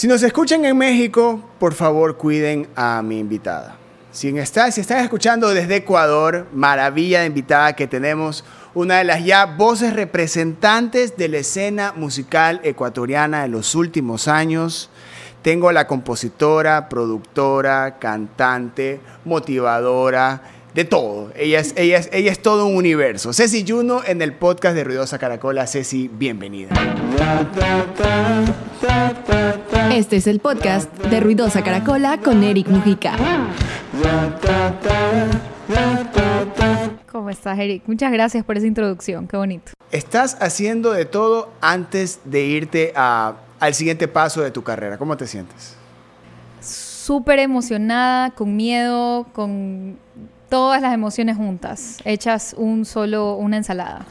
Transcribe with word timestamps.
Si 0.00 0.08
nos 0.08 0.22
escuchan 0.22 0.64
en 0.64 0.78
México, 0.78 1.44
por 1.58 1.74
favor 1.74 2.16
cuiden 2.16 2.66
a 2.74 3.02
mi 3.02 3.18
invitada. 3.18 3.76
Si, 4.12 4.28
está, 4.38 4.72
si 4.72 4.80
están 4.80 5.04
escuchando 5.04 5.50
desde 5.50 5.76
Ecuador, 5.76 6.46
maravilla 6.54 7.20
de 7.20 7.26
invitada 7.26 7.76
que 7.76 7.86
tenemos, 7.86 8.42
una 8.72 8.96
de 8.96 9.04
las 9.04 9.22
ya 9.26 9.44
voces 9.44 9.92
representantes 9.92 11.18
de 11.18 11.28
la 11.28 11.36
escena 11.36 11.92
musical 11.94 12.62
ecuatoriana 12.64 13.42
de 13.42 13.48
los 13.48 13.74
últimos 13.74 14.26
años. 14.26 14.88
Tengo 15.42 15.68
a 15.68 15.74
la 15.74 15.86
compositora, 15.86 16.88
productora, 16.88 17.98
cantante, 17.98 19.00
motivadora, 19.26 20.40
de 20.74 20.84
todo. 20.84 21.32
Ella 21.36 21.60
es, 21.60 21.74
ella, 21.76 21.98
es, 21.98 22.08
ella 22.12 22.32
es 22.32 22.40
todo 22.40 22.66
un 22.66 22.76
universo. 22.76 23.32
Ceci 23.32 23.64
Juno 23.66 24.02
en 24.06 24.22
el 24.22 24.34
podcast 24.34 24.74
de 24.74 24.84
Ruidosa 24.84 25.18
Caracola. 25.18 25.66
Ceci, 25.66 26.08
bienvenida. 26.08 26.70
Este 29.92 30.16
es 30.16 30.26
el 30.26 30.40
podcast 30.40 30.92
de 30.98 31.20
Ruidosa 31.20 31.62
Caracola 31.62 32.18
con 32.18 32.42
Eric 32.44 32.68
Mujica. 32.68 33.16
¿Cómo 37.10 37.30
estás, 37.30 37.58
Eric? 37.58 37.82
Muchas 37.86 38.12
gracias 38.12 38.44
por 38.44 38.56
esa 38.56 38.66
introducción. 38.66 39.26
Qué 39.26 39.36
bonito. 39.36 39.72
Estás 39.90 40.36
haciendo 40.40 40.92
de 40.92 41.04
todo 41.04 41.50
antes 41.60 42.20
de 42.24 42.42
irte 42.42 42.92
a, 42.94 43.34
al 43.58 43.74
siguiente 43.74 44.06
paso 44.06 44.42
de 44.42 44.52
tu 44.52 44.62
carrera. 44.62 44.96
¿Cómo 44.96 45.16
te 45.16 45.26
sientes? 45.26 45.74
Súper 46.60 47.40
emocionada, 47.40 48.30
con 48.30 48.54
miedo, 48.54 49.26
con 49.32 49.98
todas 50.50 50.82
las 50.82 50.92
emociones 50.92 51.38
juntas, 51.38 51.96
hechas 52.04 52.54
un 52.58 52.84
solo, 52.84 53.36
una 53.36 53.56
ensalada. 53.56 54.04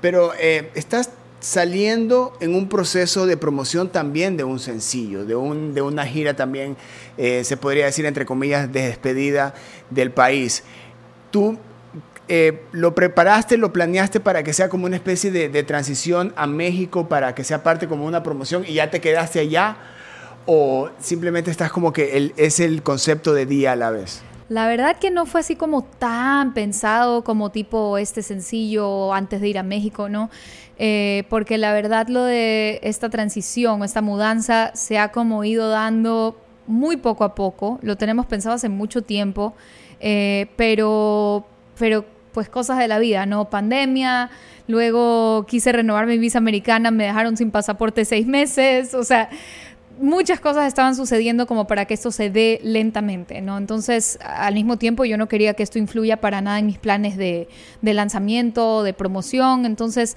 Pero 0.00 0.32
eh, 0.38 0.70
estás 0.76 1.10
saliendo 1.40 2.36
en 2.40 2.54
un 2.54 2.68
proceso 2.68 3.26
de 3.26 3.36
promoción 3.36 3.88
también 3.88 4.36
de 4.36 4.44
un 4.44 4.58
sencillo, 4.60 5.24
de, 5.24 5.34
un, 5.34 5.74
de 5.74 5.82
una 5.82 6.06
gira 6.06 6.34
también, 6.34 6.76
eh, 7.16 7.42
se 7.44 7.56
podría 7.56 7.86
decir 7.86 8.06
entre 8.06 8.26
comillas, 8.26 8.70
de 8.72 8.82
despedida 8.82 9.54
del 9.90 10.10
país. 10.10 10.64
¿Tú 11.30 11.58
eh, 12.28 12.62
lo 12.72 12.94
preparaste, 12.94 13.56
lo 13.56 13.72
planeaste 13.72 14.20
para 14.20 14.42
que 14.42 14.52
sea 14.52 14.68
como 14.68 14.86
una 14.86 14.96
especie 14.96 15.30
de, 15.30 15.62
transición 15.62 16.34
a 16.36 16.46
México, 16.46 17.08
para 17.08 17.34
que 17.34 17.42
sea 17.42 17.62
parte 17.62 17.88
como 17.88 18.04
una 18.04 18.22
promoción 18.22 18.64
y 18.66 18.74
ya 18.74 18.90
te 18.90 19.00
quedaste 19.00 19.40
allá? 19.40 19.76
¿O 20.44 20.90
simplemente 21.00 21.50
estás 21.50 21.72
como 21.72 21.92
que 21.92 22.32
es 22.36 22.60
el 22.60 22.82
concepto 22.82 23.32
de 23.34 23.46
día 23.46 23.72
a 23.72 23.76
la 23.76 23.90
vez? 23.90 24.22
La 24.48 24.68
verdad 24.68 24.96
que 24.96 25.10
no 25.10 25.26
fue 25.26 25.40
así 25.40 25.56
como 25.56 25.82
tan 25.82 26.54
pensado 26.54 27.24
como 27.24 27.50
tipo 27.50 27.98
este 27.98 28.22
sencillo 28.22 29.12
antes 29.12 29.40
de 29.40 29.48
ir 29.48 29.58
a 29.58 29.64
México, 29.64 30.08
¿no? 30.08 30.30
Eh, 30.78 31.24
porque 31.28 31.58
la 31.58 31.72
verdad 31.72 32.08
lo 32.08 32.22
de 32.22 32.78
esta 32.82 33.08
transición, 33.08 33.82
esta 33.82 34.02
mudanza 34.02 34.70
se 34.74 34.98
ha 34.98 35.10
como 35.10 35.42
ido 35.42 35.68
dando 35.68 36.36
muy 36.66 36.96
poco 36.96 37.24
a 37.24 37.34
poco, 37.34 37.78
lo 37.82 37.96
tenemos 37.96 38.26
pensado 38.26 38.54
hace 38.54 38.68
mucho 38.68 39.02
tiempo, 39.02 39.54
eh, 40.00 40.46
pero, 40.56 41.46
pero 41.78 42.04
pues 42.32 42.48
cosas 42.48 42.78
de 42.78 42.86
la 42.86 42.98
vida, 42.98 43.24
¿no? 43.24 43.48
Pandemia, 43.48 44.30
luego 44.68 45.46
quise 45.48 45.72
renovar 45.72 46.06
mi 46.06 46.18
visa 46.18 46.38
americana, 46.38 46.90
me 46.90 47.04
dejaron 47.04 47.36
sin 47.36 47.50
pasaporte 47.50 48.04
seis 48.04 48.26
meses, 48.26 48.94
o 48.94 49.04
sea, 49.04 49.30
muchas 49.98 50.40
cosas 50.40 50.66
estaban 50.66 50.94
sucediendo 50.94 51.46
como 51.46 51.66
para 51.66 51.84
que 51.84 51.94
esto 51.94 52.10
se 52.10 52.30
dé 52.30 52.60
lentamente, 52.62 53.40
¿no? 53.40 53.58
Entonces, 53.58 54.18
al 54.22 54.54
mismo 54.54 54.76
tiempo, 54.76 55.04
yo 55.04 55.16
no 55.16 55.28
quería 55.28 55.54
que 55.54 55.62
esto 55.62 55.78
influya 55.78 56.18
para 56.18 56.40
nada 56.40 56.58
en 56.58 56.66
mis 56.66 56.78
planes 56.78 57.16
de, 57.16 57.48
de 57.82 57.94
lanzamiento, 57.94 58.82
de 58.82 58.92
promoción. 58.92 59.66
Entonces, 59.66 60.16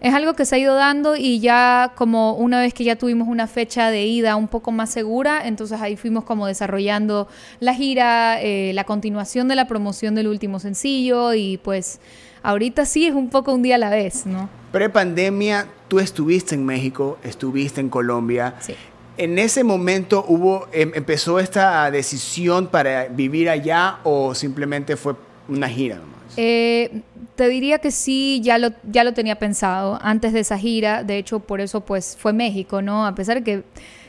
es 0.00 0.14
algo 0.14 0.34
que 0.34 0.44
se 0.44 0.54
ha 0.54 0.58
ido 0.58 0.74
dando 0.74 1.16
y 1.16 1.40
ya 1.40 1.92
como 1.96 2.34
una 2.34 2.60
vez 2.60 2.72
que 2.72 2.84
ya 2.84 2.96
tuvimos 2.96 3.26
una 3.26 3.48
fecha 3.48 3.90
de 3.90 4.06
ida 4.06 4.36
un 4.36 4.46
poco 4.46 4.70
más 4.70 4.90
segura, 4.90 5.42
entonces 5.44 5.80
ahí 5.80 5.96
fuimos 5.96 6.24
como 6.24 6.46
desarrollando 6.46 7.26
la 7.58 7.74
gira, 7.74 8.40
eh, 8.40 8.72
la 8.74 8.84
continuación 8.84 9.48
de 9.48 9.56
la 9.56 9.66
promoción 9.66 10.14
del 10.14 10.28
último 10.28 10.60
sencillo 10.60 11.34
y 11.34 11.58
pues 11.58 11.98
ahorita 12.44 12.84
sí 12.84 13.06
es 13.06 13.14
un 13.14 13.28
poco 13.28 13.52
un 13.52 13.62
día 13.62 13.74
a 13.74 13.78
la 13.78 13.90
vez, 13.90 14.24
¿no? 14.24 14.48
Pre-pandemia, 14.70 15.66
tú 15.88 15.98
estuviste 15.98 16.54
en 16.54 16.64
México, 16.64 17.18
estuviste 17.24 17.80
en 17.80 17.88
Colombia. 17.88 18.54
Sí 18.60 18.74
en 19.18 19.38
ese 19.38 19.64
momento 19.64 20.24
hubo, 20.28 20.68
em, 20.72 20.92
empezó 20.94 21.38
esta 21.40 21.90
decisión 21.90 22.68
para 22.68 23.08
vivir 23.08 23.50
allá 23.50 23.98
o 24.04 24.34
simplemente 24.34 24.96
fue 24.96 25.14
una 25.48 25.68
gira 25.68 25.96
nomás? 25.96 26.18
Eh, 26.36 27.02
te 27.34 27.48
diría 27.48 27.78
que 27.78 27.90
sí, 27.90 28.40
ya 28.42 28.58
lo, 28.58 28.70
ya 28.84 29.04
lo 29.04 29.12
tenía 29.12 29.38
pensado 29.38 29.98
antes 30.02 30.32
de 30.32 30.40
esa 30.40 30.56
gira. 30.56 31.02
De 31.02 31.18
hecho, 31.18 31.40
por 31.40 31.60
eso 31.60 31.80
pues 31.80 32.16
fue 32.18 32.32
México, 32.32 32.80
¿no? 32.80 33.06
A 33.06 33.14
pesar 33.14 33.38
de 33.38 33.44
que 33.44 33.64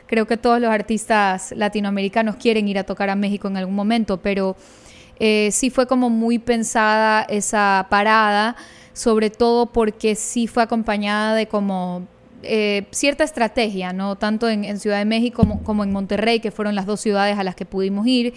creo 0.06 0.26
que 0.26 0.36
todos 0.36 0.60
los 0.60 0.70
artistas 0.70 1.52
latinoamericanos 1.56 2.36
quieren 2.36 2.68
ir 2.68 2.78
a 2.78 2.84
tocar 2.84 3.10
a 3.10 3.16
México 3.16 3.48
en 3.48 3.56
algún 3.56 3.74
momento, 3.74 4.18
pero 4.18 4.56
eh, 5.18 5.50
sí 5.52 5.70
fue 5.70 5.86
como 5.86 6.08
muy 6.08 6.38
pensada 6.38 7.22
esa 7.22 7.86
parada, 7.90 8.56
sobre 8.92 9.30
todo 9.30 9.66
porque 9.66 10.14
sí 10.14 10.46
fue 10.46 10.62
acompañada 10.62 11.34
de 11.34 11.46
como 11.46 12.06
eh, 12.42 12.86
cierta 12.90 13.24
estrategia, 13.24 13.92
¿no? 13.92 14.16
Tanto 14.16 14.48
en, 14.48 14.78
Ciudad 14.78 14.98
de 14.98 15.04
México 15.04 15.60
como, 15.62 15.84
en 15.84 15.92
Monterrey, 15.92 16.40
que 16.40 16.50
fueron 16.50 16.74
las 16.74 16.86
dos 16.86 17.00
ciudades 17.00 17.38
a 17.38 17.44
las 17.44 17.54
que 17.54 17.64
pudimos 17.64 18.06
ir. 18.06 18.34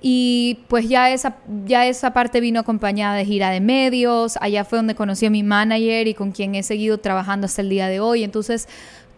Y 0.00 0.60
pues 0.68 0.88
ya 0.88 1.10
esa, 1.10 1.38
ya 1.66 1.86
esa 1.86 2.12
parte 2.12 2.40
vino 2.40 2.60
acompañada 2.60 3.16
de 3.16 3.24
gira 3.24 3.50
de 3.50 3.60
medios, 3.60 4.38
allá 4.40 4.64
fue 4.64 4.78
donde 4.78 4.94
conocí 4.94 5.26
a 5.26 5.30
mi 5.30 5.42
manager 5.42 6.06
y 6.06 6.14
con 6.14 6.30
quien 6.30 6.54
he 6.54 6.62
seguido 6.62 6.98
trabajando 6.98 7.46
hasta 7.46 7.62
el 7.62 7.68
día 7.68 7.88
de 7.88 7.98
hoy. 7.98 8.22
Entonces, 8.22 8.68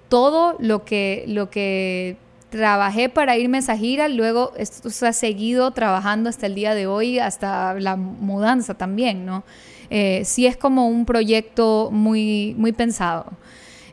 todo 0.09 0.57
lo 0.59 0.85
que, 0.85 1.25
lo 1.27 1.51
que 1.51 2.17
trabajé 2.51 3.09
para 3.09 3.37
irme 3.37 3.59
a 3.59 3.61
esa 3.61 3.77
gira, 3.77 4.09
luego 4.09 4.53
esto 4.57 4.91
se 4.91 5.07
ha 5.07 5.13
seguido 5.13 5.71
trabajando 5.71 6.29
hasta 6.29 6.47
el 6.47 6.55
día 6.55 6.75
de 6.75 6.87
hoy, 6.87 7.19
hasta 7.19 7.75
la 7.75 7.97
mudanza 7.97 8.75
también, 8.75 9.25
¿no? 9.25 9.45
Eh, 9.89 10.23
sí 10.25 10.47
es 10.47 10.57
como 10.57 10.89
un 10.89 11.05
proyecto 11.05 11.91
muy, 11.93 12.55
muy 12.59 12.73
pensado. 12.73 13.27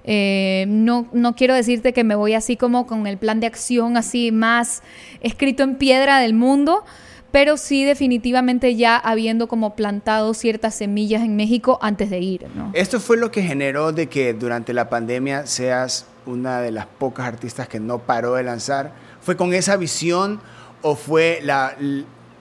Eh, 0.10 0.66
no, 0.70 1.08
no 1.12 1.36
quiero 1.36 1.54
decirte 1.54 1.92
que 1.92 2.06
me 2.06 2.16
voy 2.16 2.34
así 2.34 2.56
como 2.56 2.88
con 2.88 3.08
el 3.08 3.18
plan 3.18 3.42
de 3.42 3.48
acción 3.48 3.98
así 3.98 4.32
más 4.32 4.82
escrito 5.20 5.64
en 5.64 5.76
piedra 5.76 6.20
del 6.20 6.34
mundo, 6.34 6.86
pero 7.32 7.58
sí 7.58 7.84
definitivamente 7.84 8.78
ya 8.78 8.96
habiendo 8.96 9.50
como 9.50 9.76
plantado 9.76 10.34
ciertas 10.34 10.76
semillas 10.76 11.24
en 11.24 11.36
México 11.36 11.78
antes 11.82 12.10
de 12.10 12.20
ir. 12.20 12.48
Esto 12.72 13.02
fue 13.02 13.18
lo 13.18 13.32
que 13.32 13.44
generó 13.44 13.92
de 13.92 14.08
que 14.08 14.34
durante 14.34 14.74
la 14.74 14.90
pandemia 14.90 15.46
seas 15.46 16.08
una 16.26 16.62
de 16.62 16.72
las 16.72 16.86
pocas 16.86 17.28
artistas 17.28 17.68
que 17.68 17.82
no 17.82 18.00
paró 18.00 18.36
de 18.36 18.44
lanzar. 18.44 18.94
¿Fue 19.20 19.36
con 19.36 19.54
esa 19.54 19.76
visión 19.76 20.40
o 20.82 20.96
fue 20.96 21.42
la, 21.44 21.76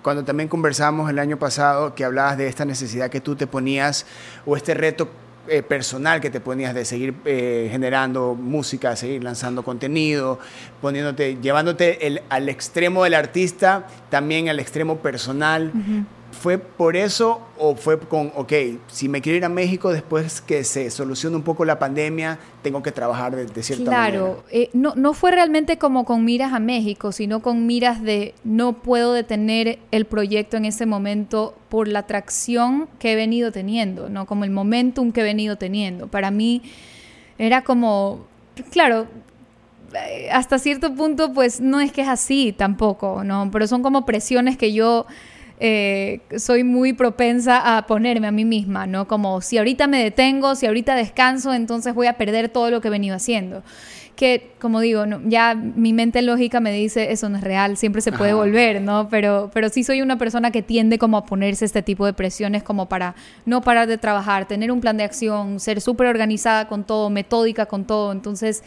cuando 0.03 0.25
también 0.25 0.49
conversamos 0.49 1.11
el 1.11 1.19
año 1.19 1.37
pasado 1.37 1.97
que 1.97 2.05
hablabas 2.05 2.39
de 2.39 2.47
esta 2.47 2.65
necesidad 2.65 3.11
que 3.11 3.21
tú 3.21 3.35
te 3.35 3.49
ponías 3.49 4.07
o 4.47 4.57
este 4.57 4.73
reto 4.73 5.09
eh, 5.49 5.63
personal 5.63 6.21
que 6.21 6.31
te 6.31 6.41
ponías 6.41 6.75
de 6.75 6.85
seguir 6.85 7.15
eh, 7.25 7.69
generando 7.71 8.35
música, 8.35 8.97
seguir 8.97 9.23
lanzando 9.23 9.63
contenido, 9.63 10.39
poniéndote, 10.81 11.39
llevándote 11.41 12.07
el, 12.07 12.23
al 12.29 12.49
extremo 12.49 13.05
del 13.05 13.15
artista, 13.15 13.87
también 14.11 14.49
al 14.49 14.61
extremo 14.61 14.99
personal. 14.99 15.73
¿Fue 16.41 16.59
por 16.59 16.97
eso 16.97 17.41
o 17.59 17.75
fue 17.75 17.99
con, 17.99 18.33
ok, 18.35 18.53
si 18.89 19.09
me 19.09 19.21
quiero 19.21 19.39
ir 19.39 19.45
a 19.45 19.49
México 19.49 19.91
después 19.93 20.41
que 20.41 20.65
se 20.65 20.91
solucione 20.91 21.37
un 21.37 21.43
poco 21.43 21.65
la 21.65 21.79
pandemia, 21.79 22.39
tengo 22.63 22.83
que 22.83 22.93
trabajar 22.93 23.35
de, 23.35 23.63
cierta 23.63 23.91
manera? 23.91 24.11
Claro, 24.11 24.45
eh, 24.51 24.69
no, 24.73 24.95
no 24.95 25.15
fue 25.15 25.31
realmente 25.31 25.79
como 25.79 26.05
con 26.05 26.25
miras 26.25 26.53
a 26.53 26.59
México, 26.59 27.13
sino 27.13 27.41
con 27.41 27.67
miras 27.67 28.03
de 28.03 28.35
no 28.45 28.75
puedo 28.75 29.13
detener 29.13 29.79
el 29.91 30.05
proyecto 30.05 30.57
en 30.57 30.67
ese 30.67 30.85
momento 30.85 31.55
por 31.69 31.89
la 31.89 32.01
atracción 32.01 32.89
que 32.99 33.13
he 33.13 33.17
venido 33.17 33.51
teniendo, 33.51 34.09
¿no? 34.09 34.27
Como 34.27 34.45
el 34.45 34.51
momentum 34.51 35.13
que 35.13 35.23
he 35.23 35.25
venido 35.25 35.57
teniendo. 35.57 36.07
Para 36.09 36.31
mí 36.31 36.63
era 37.39 37.63
como, 37.63 38.27
claro, 38.71 39.07
eh, 39.95 40.29
hasta 40.31 40.59
cierto 40.59 40.95
punto 40.95 41.33
pues 41.33 41.61
no 41.61 41.81
es 41.81 41.93
que 41.93 42.03
es 42.03 42.09
así 42.09 42.53
tampoco, 42.53 43.25
¿no? 43.25 43.51
Pero 43.51 43.67
son 43.67 43.83
como 43.83 44.05
presiones 44.05 44.57
que 44.57 44.73
yo 44.73 45.07
eh, 45.59 46.21
soy 46.37 46.65
muy 46.65 46.93
propensa 46.93 47.79
a 47.79 47.87
ponerme 47.87 48.27
a 48.27 48.31
mí 48.31 48.45
misma, 48.45 48.87
¿no? 48.87 49.09
Como 49.09 49.41
si 49.41 49.57
ahorita 49.57 49.87
me 49.87 50.03
detengo, 50.03 50.55
si 50.55 50.67
ahorita 50.67 50.95
descanso, 50.95 51.55
entonces 51.55 51.95
voy 51.95 52.09
a 52.09 52.15
perder 52.15 52.51
todo 52.51 52.71
lo 52.71 52.81
que 52.81 52.89
he 52.89 52.91
venido 52.91 53.17
haciendo. 53.17 53.63
Que, 54.17 54.53
como 54.61 54.81
digo, 54.81 55.05
ya 55.27 55.55
mi 55.55 55.93
mente 55.93 56.23
lógica 56.23 56.59
me 56.59 56.73
dice, 56.73 57.13
eso 57.13 57.29
no 57.29 57.37
es 57.37 57.45
real, 57.45 57.77
siempre 57.77 58.01
se 58.01 58.13
puede 58.13 58.33
volver, 58.33 58.81
¿no? 58.81 59.09
Pero, 59.11 59.51
pero 59.53 59.69
sí 59.69 59.85
soy 59.85 60.01
una 60.01 60.17
persona 60.17 60.51
que 60.51 60.63
tiende 60.63 60.99
como 60.99 61.19
a 61.19 61.27
ponerse 61.27 61.67
este 61.67 61.83
tipo 61.83 62.07
de 62.07 62.15
presiones 62.15 62.63
como 62.63 62.89
para 62.89 63.15
no 63.45 63.61
parar 63.61 63.87
de 63.89 63.99
trabajar, 63.99 64.49
tener 64.49 64.73
un 64.73 64.81
plan 64.81 64.97
de 64.97 65.05
acción, 65.05 65.61
ser 65.61 65.83
súper 65.83 66.07
organizada 66.07 66.67
con 66.67 66.85
todo, 66.85 67.11
metódica 67.11 67.67
con 67.67 67.85
todo. 67.85 68.11
Entonces, 68.13 68.63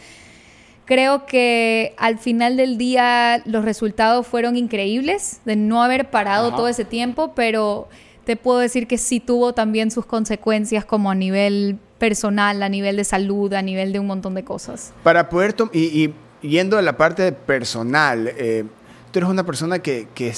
Creo 0.90 1.28
que 1.28 1.94
al 1.98 2.18
final 2.18 2.58
del 2.58 2.80
día 2.80 3.44
los 3.46 3.64
resultados 3.64 4.26
fueron 4.26 4.56
increíbles 4.58 5.40
de 5.46 5.56
no 5.56 5.84
haber 5.84 6.10
parado 6.10 6.56
todo 6.56 6.68
ese 6.68 6.84
tiempo, 6.84 7.34
pero 7.36 7.88
te 8.26 8.36
puedo 8.36 8.58
decir 8.58 8.88
que 8.88 8.98
sí 8.98 9.20
tuvo 9.20 9.54
también 9.54 9.92
sus 9.92 10.08
consecuencias 10.08 10.86
como 10.86 11.12
a 11.12 11.14
nivel 11.14 11.78
personal, 12.00 12.64
a 12.64 12.70
nivel 12.70 12.96
de 12.96 13.04
salud, 13.04 13.54
a 13.54 13.62
nivel 13.62 13.94
de 13.94 14.00
un 14.00 14.08
montón 14.08 14.34
de 14.34 14.44
cosas. 14.44 14.92
Para 15.04 15.30
poder 15.30 15.54
y, 15.74 16.06
y 16.42 16.48
yendo 16.48 16.76
a 16.76 16.82
la 16.82 16.98
parte 16.98 17.34
personal, 17.34 18.34
eh, 18.36 18.66
tú 19.12 19.20
eres 19.20 19.30
una 19.30 19.46
persona 19.46 19.78
que, 19.78 20.08
que 20.16 20.34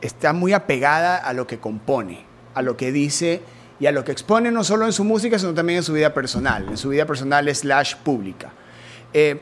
está 0.00 0.32
muy 0.32 0.54
apegada 0.54 1.16
a 1.18 1.32
lo 1.34 1.46
que 1.46 1.58
compone, 1.58 2.24
a 2.54 2.62
lo 2.62 2.76
que 2.76 2.90
dice 2.90 3.42
y 3.78 3.86
a 3.86 3.92
lo 3.92 4.02
que 4.02 4.10
expone 4.10 4.50
no 4.50 4.64
solo 4.64 4.86
en 4.86 4.92
su 4.92 5.04
música, 5.04 5.38
sino 5.38 5.54
también 5.54 5.76
en 5.76 5.84
su 5.84 5.92
vida 5.92 6.12
personal, 6.12 6.66
en 6.68 6.76
su 6.76 6.88
vida 6.88 7.06
personal 7.06 7.48
slash 7.54 7.94
pública. 7.94 8.50
Eh, 9.14 9.40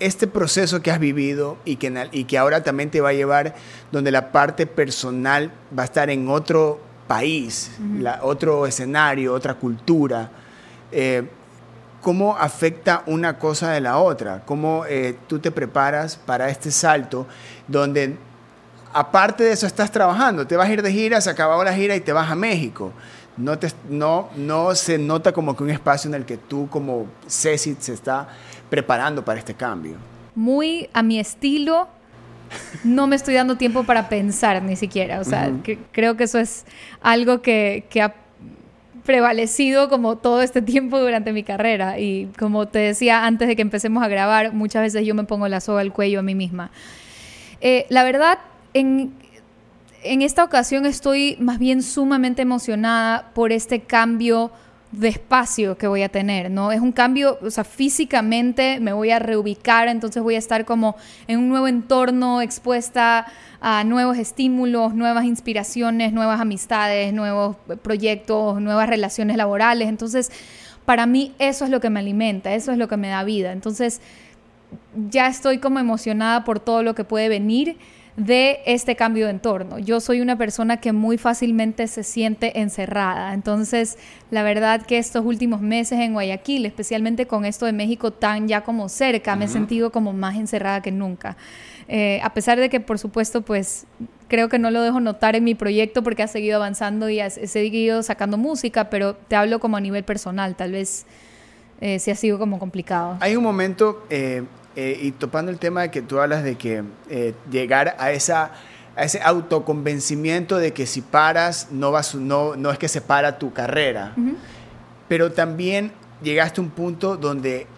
este 0.00 0.26
proceso 0.26 0.82
que 0.82 0.90
has 0.90 0.98
vivido 0.98 1.56
y 1.64 1.76
que, 1.76 2.08
y 2.12 2.24
que 2.24 2.38
ahora 2.38 2.62
también 2.62 2.90
te 2.90 3.00
va 3.00 3.10
a 3.10 3.12
llevar 3.12 3.54
donde 3.92 4.10
la 4.10 4.32
parte 4.32 4.66
personal 4.66 5.52
va 5.76 5.82
a 5.82 5.86
estar 5.86 6.10
en 6.10 6.28
otro 6.28 6.80
país, 7.06 7.70
otro 8.22 8.66
escenario, 8.66 9.34
otra 9.34 9.54
cultura, 9.54 10.30
eh, 10.90 11.28
¿cómo 12.00 12.36
afecta 12.36 13.02
una 13.06 13.38
cosa 13.38 13.70
de 13.70 13.80
la 13.80 13.98
otra? 13.98 14.42
¿Cómo 14.44 14.84
eh, 14.88 15.16
tú 15.26 15.38
te 15.38 15.50
preparas 15.50 16.16
para 16.16 16.48
este 16.48 16.70
salto 16.70 17.26
donde 17.68 18.16
aparte 18.92 19.44
de 19.44 19.52
eso 19.52 19.66
estás 19.66 19.90
trabajando? 19.90 20.46
Te 20.46 20.56
vas 20.56 20.68
a 20.68 20.72
ir 20.72 20.82
de 20.82 20.92
gira, 20.92 21.20
se 21.20 21.30
acabó 21.30 21.62
la 21.64 21.74
gira 21.74 21.96
y 21.96 22.00
te 22.00 22.12
vas 22.12 22.30
a 22.30 22.34
México. 22.34 22.92
No, 23.36 23.58
te, 23.58 23.72
no, 23.88 24.28
no 24.36 24.74
se 24.76 24.96
nota 24.96 25.32
como 25.32 25.56
que 25.56 25.64
un 25.64 25.70
espacio 25.70 26.08
en 26.08 26.14
el 26.14 26.24
que 26.24 26.36
tú 26.36 26.68
como 26.70 27.06
Ceci 27.26 27.76
se 27.80 27.94
está 27.94 28.28
preparando 28.74 29.24
para 29.24 29.38
este 29.38 29.54
cambio. 29.54 29.94
Muy 30.34 30.88
a 30.92 31.04
mi 31.04 31.20
estilo, 31.20 31.86
no 32.82 33.06
me 33.06 33.14
estoy 33.14 33.34
dando 33.34 33.56
tiempo 33.56 33.84
para 33.84 34.08
pensar 34.08 34.60
ni 34.64 34.74
siquiera. 34.74 35.20
O 35.20 35.24
sea, 35.24 35.52
creo 35.92 36.16
que 36.16 36.24
eso 36.24 36.40
es 36.40 36.64
algo 37.00 37.40
que, 37.40 37.84
que, 37.88 38.02
ha 38.02 38.16
prevalecido 39.04 39.88
como 39.88 40.16
todo 40.16 40.42
este 40.42 40.60
tiempo 40.60 40.98
durante 40.98 41.32
mi 41.32 41.44
carrera. 41.44 42.00
Y 42.00 42.32
como 42.36 42.66
te 42.66 42.80
decía 42.80 43.26
antes 43.26 43.46
de 43.46 43.54
que 43.54 43.62
empecemos 43.62 44.02
a 44.02 44.08
grabar, 44.08 44.52
muchas 44.52 44.82
veces 44.82 45.06
yo 45.06 45.14
me 45.14 45.22
pongo 45.22 45.46
la 45.46 45.60
soga 45.60 45.80
al 45.80 45.92
cuello 45.92 46.18
a 46.18 46.22
mí 46.22 46.34
misma. 46.34 46.72
Eh, 47.60 47.86
la 47.90 48.02
verdad, 48.02 48.40
en, 48.72 49.12
en 50.02 50.20
esta 50.20 50.42
ocasión 50.42 50.84
estoy 50.84 51.36
más 51.38 51.60
bien 51.60 51.80
sumamente 51.80 52.42
emocionada 52.42 53.30
por 53.34 53.52
este 53.52 53.82
cambio 53.82 54.50
de 54.98 55.08
espacio 55.08 55.76
que 55.76 55.86
voy 55.86 56.02
a 56.02 56.08
tener, 56.08 56.50
¿no? 56.50 56.72
Es 56.72 56.80
un 56.80 56.92
cambio, 56.92 57.38
o 57.42 57.50
sea, 57.50 57.64
físicamente 57.64 58.78
me 58.80 58.92
voy 58.92 59.10
a 59.10 59.18
reubicar, 59.18 59.88
entonces 59.88 60.22
voy 60.22 60.36
a 60.36 60.38
estar 60.38 60.64
como 60.64 60.96
en 61.26 61.38
un 61.38 61.48
nuevo 61.48 61.68
entorno, 61.68 62.40
expuesta 62.40 63.26
a 63.60 63.84
nuevos 63.84 64.18
estímulos, 64.18 64.94
nuevas 64.94 65.24
inspiraciones, 65.24 66.12
nuevas 66.12 66.40
amistades, 66.40 67.12
nuevos 67.12 67.56
proyectos, 67.82 68.60
nuevas 68.60 68.88
relaciones 68.88 69.36
laborales. 69.36 69.88
Entonces, 69.88 70.30
para 70.84 71.06
mí 71.06 71.32
eso 71.38 71.64
es 71.64 71.70
lo 71.70 71.80
que 71.80 71.90
me 71.90 72.00
alimenta, 72.00 72.54
eso 72.54 72.72
es 72.72 72.78
lo 72.78 72.88
que 72.88 72.96
me 72.96 73.08
da 73.08 73.24
vida. 73.24 73.52
Entonces, 73.52 74.00
ya 75.08 75.26
estoy 75.26 75.58
como 75.58 75.78
emocionada 75.78 76.44
por 76.44 76.60
todo 76.60 76.82
lo 76.82 76.94
que 76.94 77.04
puede 77.04 77.28
venir 77.28 77.78
de 78.16 78.60
este 78.64 78.94
cambio 78.94 79.26
de 79.26 79.32
entorno. 79.32 79.78
Yo 79.78 80.00
soy 80.00 80.20
una 80.20 80.38
persona 80.38 80.76
que 80.76 80.92
muy 80.92 81.18
fácilmente 81.18 81.88
se 81.88 82.04
siente 82.04 82.60
encerrada, 82.60 83.34
entonces 83.34 83.98
la 84.30 84.42
verdad 84.42 84.82
que 84.82 84.98
estos 84.98 85.24
últimos 85.24 85.60
meses 85.60 85.98
en 85.98 86.12
Guayaquil, 86.12 86.64
especialmente 86.64 87.26
con 87.26 87.44
esto 87.44 87.66
de 87.66 87.72
México 87.72 88.12
tan 88.12 88.46
ya 88.46 88.62
como 88.62 88.88
cerca, 88.88 89.34
me 89.34 89.46
he 89.46 89.48
sentido 89.48 89.90
como 89.90 90.12
más 90.12 90.36
encerrada 90.36 90.80
que 90.80 90.92
nunca. 90.92 91.36
Eh, 91.88 92.20
a 92.22 92.32
pesar 92.32 92.58
de 92.58 92.70
que 92.70 92.80
por 92.80 92.98
supuesto 92.98 93.42
pues 93.42 93.86
creo 94.28 94.48
que 94.48 94.58
no 94.58 94.70
lo 94.70 94.80
dejo 94.82 95.00
notar 95.00 95.36
en 95.36 95.44
mi 95.44 95.54
proyecto 95.54 96.02
porque 96.02 96.22
ha 96.22 96.28
seguido 96.28 96.56
avanzando 96.56 97.10
y 97.10 97.20
he 97.20 97.30
seguido 97.30 98.02
sacando 98.02 98.38
música, 98.38 98.90
pero 98.90 99.14
te 99.14 99.36
hablo 99.36 99.58
como 99.58 99.76
a 99.76 99.80
nivel 99.80 100.04
personal, 100.04 100.54
tal 100.54 100.72
vez 100.72 101.04
eh, 101.80 101.98
sí 101.98 102.10
ha 102.10 102.16
sido 102.16 102.38
como 102.38 102.58
complicado. 102.58 103.16
Hay 103.20 103.36
un 103.36 103.42
momento... 103.44 104.04
Eh, 104.10 104.44
eh, 104.76 104.98
y 105.02 105.12
topando 105.12 105.52
el 105.52 105.58
tema 105.58 105.82
de 105.82 105.90
que 105.92 106.02
tú 106.02 106.18
hablas 106.18 106.42
de 106.42 106.56
que 106.56 106.82
eh, 107.08 107.32
llegar 107.48 107.94
a, 108.00 108.10
esa, 108.10 108.50
a 108.96 109.04
ese 109.04 109.20
autoconvencimiento 109.22 110.58
de 110.58 110.72
que 110.72 110.86
si 110.86 111.00
paras 111.00 111.68
no, 111.70 111.92
vas, 111.92 112.16
no, 112.16 112.56
no 112.56 112.72
es 112.72 112.78
que 112.78 112.88
se 112.88 113.00
para 113.00 113.38
tu 113.38 113.52
carrera, 113.52 114.14
pero 115.06 115.30
también 115.30 115.92
llegaste 116.24 116.60
a 116.60 116.64
un 116.64 116.70
punto 116.70 117.16
donde 117.16 117.68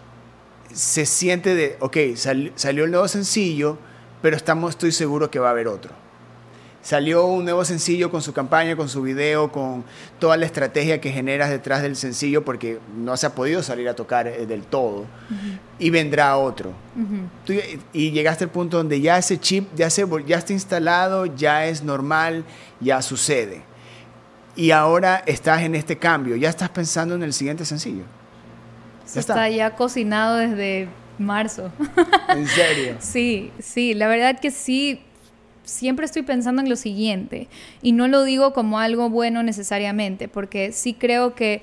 se 0.72 1.04
siente 1.04 1.54
de, 1.54 1.76
ok, 1.80 1.98
salió 2.16 2.84
el 2.84 2.90
nuevo 2.90 3.08
sencillo, 3.08 3.76
pero 4.22 4.34
estamos, 4.34 4.70
estoy 4.70 4.92
seguro 4.92 5.30
que 5.30 5.38
va 5.38 5.48
a 5.48 5.50
haber 5.50 5.68
otro 5.68 6.05
Salió 6.86 7.26
un 7.26 7.42
nuevo 7.42 7.64
sencillo 7.64 8.12
con 8.12 8.22
su 8.22 8.32
campaña, 8.32 8.76
con 8.76 8.88
su 8.88 9.02
video, 9.02 9.50
con 9.50 9.82
toda 10.20 10.36
la 10.36 10.46
estrategia 10.46 11.00
que 11.00 11.10
generas 11.10 11.50
detrás 11.50 11.82
del 11.82 11.96
sencillo, 11.96 12.44
porque 12.44 12.78
no 12.96 13.16
se 13.16 13.26
ha 13.26 13.34
podido 13.34 13.60
salir 13.64 13.88
a 13.88 13.96
tocar 13.96 14.28
eh, 14.28 14.46
del 14.46 14.62
todo. 14.62 15.04
Y 15.80 15.90
vendrá 15.90 16.36
otro. 16.36 16.74
y 17.92 18.12
llegaste 18.12 18.44
al 18.44 18.50
punto 18.50 18.76
donde 18.76 19.00
ya 19.00 19.18
ese 19.18 19.36
chip 19.36 19.68
ya, 19.74 19.90
se, 19.90 20.06
ya 20.28 20.38
está 20.38 20.52
instalado, 20.52 21.26
ya 21.26 21.66
es 21.66 21.82
normal, 21.82 22.44
ya 22.78 23.02
sucede. 23.02 23.64
Y 24.54 24.70
ahora 24.70 25.24
estás 25.26 25.62
en 25.62 25.74
este 25.74 25.98
cambio, 25.98 26.36
ya 26.36 26.50
estás 26.50 26.68
pensando 26.68 27.16
en 27.16 27.24
el 27.24 27.32
siguiente 27.32 27.64
sencillo. 27.64 28.04
está. 29.04 29.18
está 29.18 29.48
ya 29.48 29.74
cocinado 29.74 30.36
desde 30.36 30.88
marzo. 31.18 31.72
¿En 32.28 32.46
serio? 32.46 32.94
sí, 33.00 33.50
sí, 33.58 33.92
la 33.92 34.06
verdad 34.06 34.38
que 34.38 34.52
sí 34.52 35.02
siempre 35.66 36.06
estoy 36.06 36.22
pensando 36.22 36.62
en 36.62 36.68
lo 36.70 36.76
siguiente 36.76 37.48
y 37.82 37.92
no 37.92 38.08
lo 38.08 38.24
digo 38.24 38.54
como 38.54 38.78
algo 38.78 39.10
bueno 39.10 39.42
necesariamente, 39.42 40.28
porque 40.28 40.72
sí 40.72 40.94
creo 40.94 41.34
que 41.34 41.60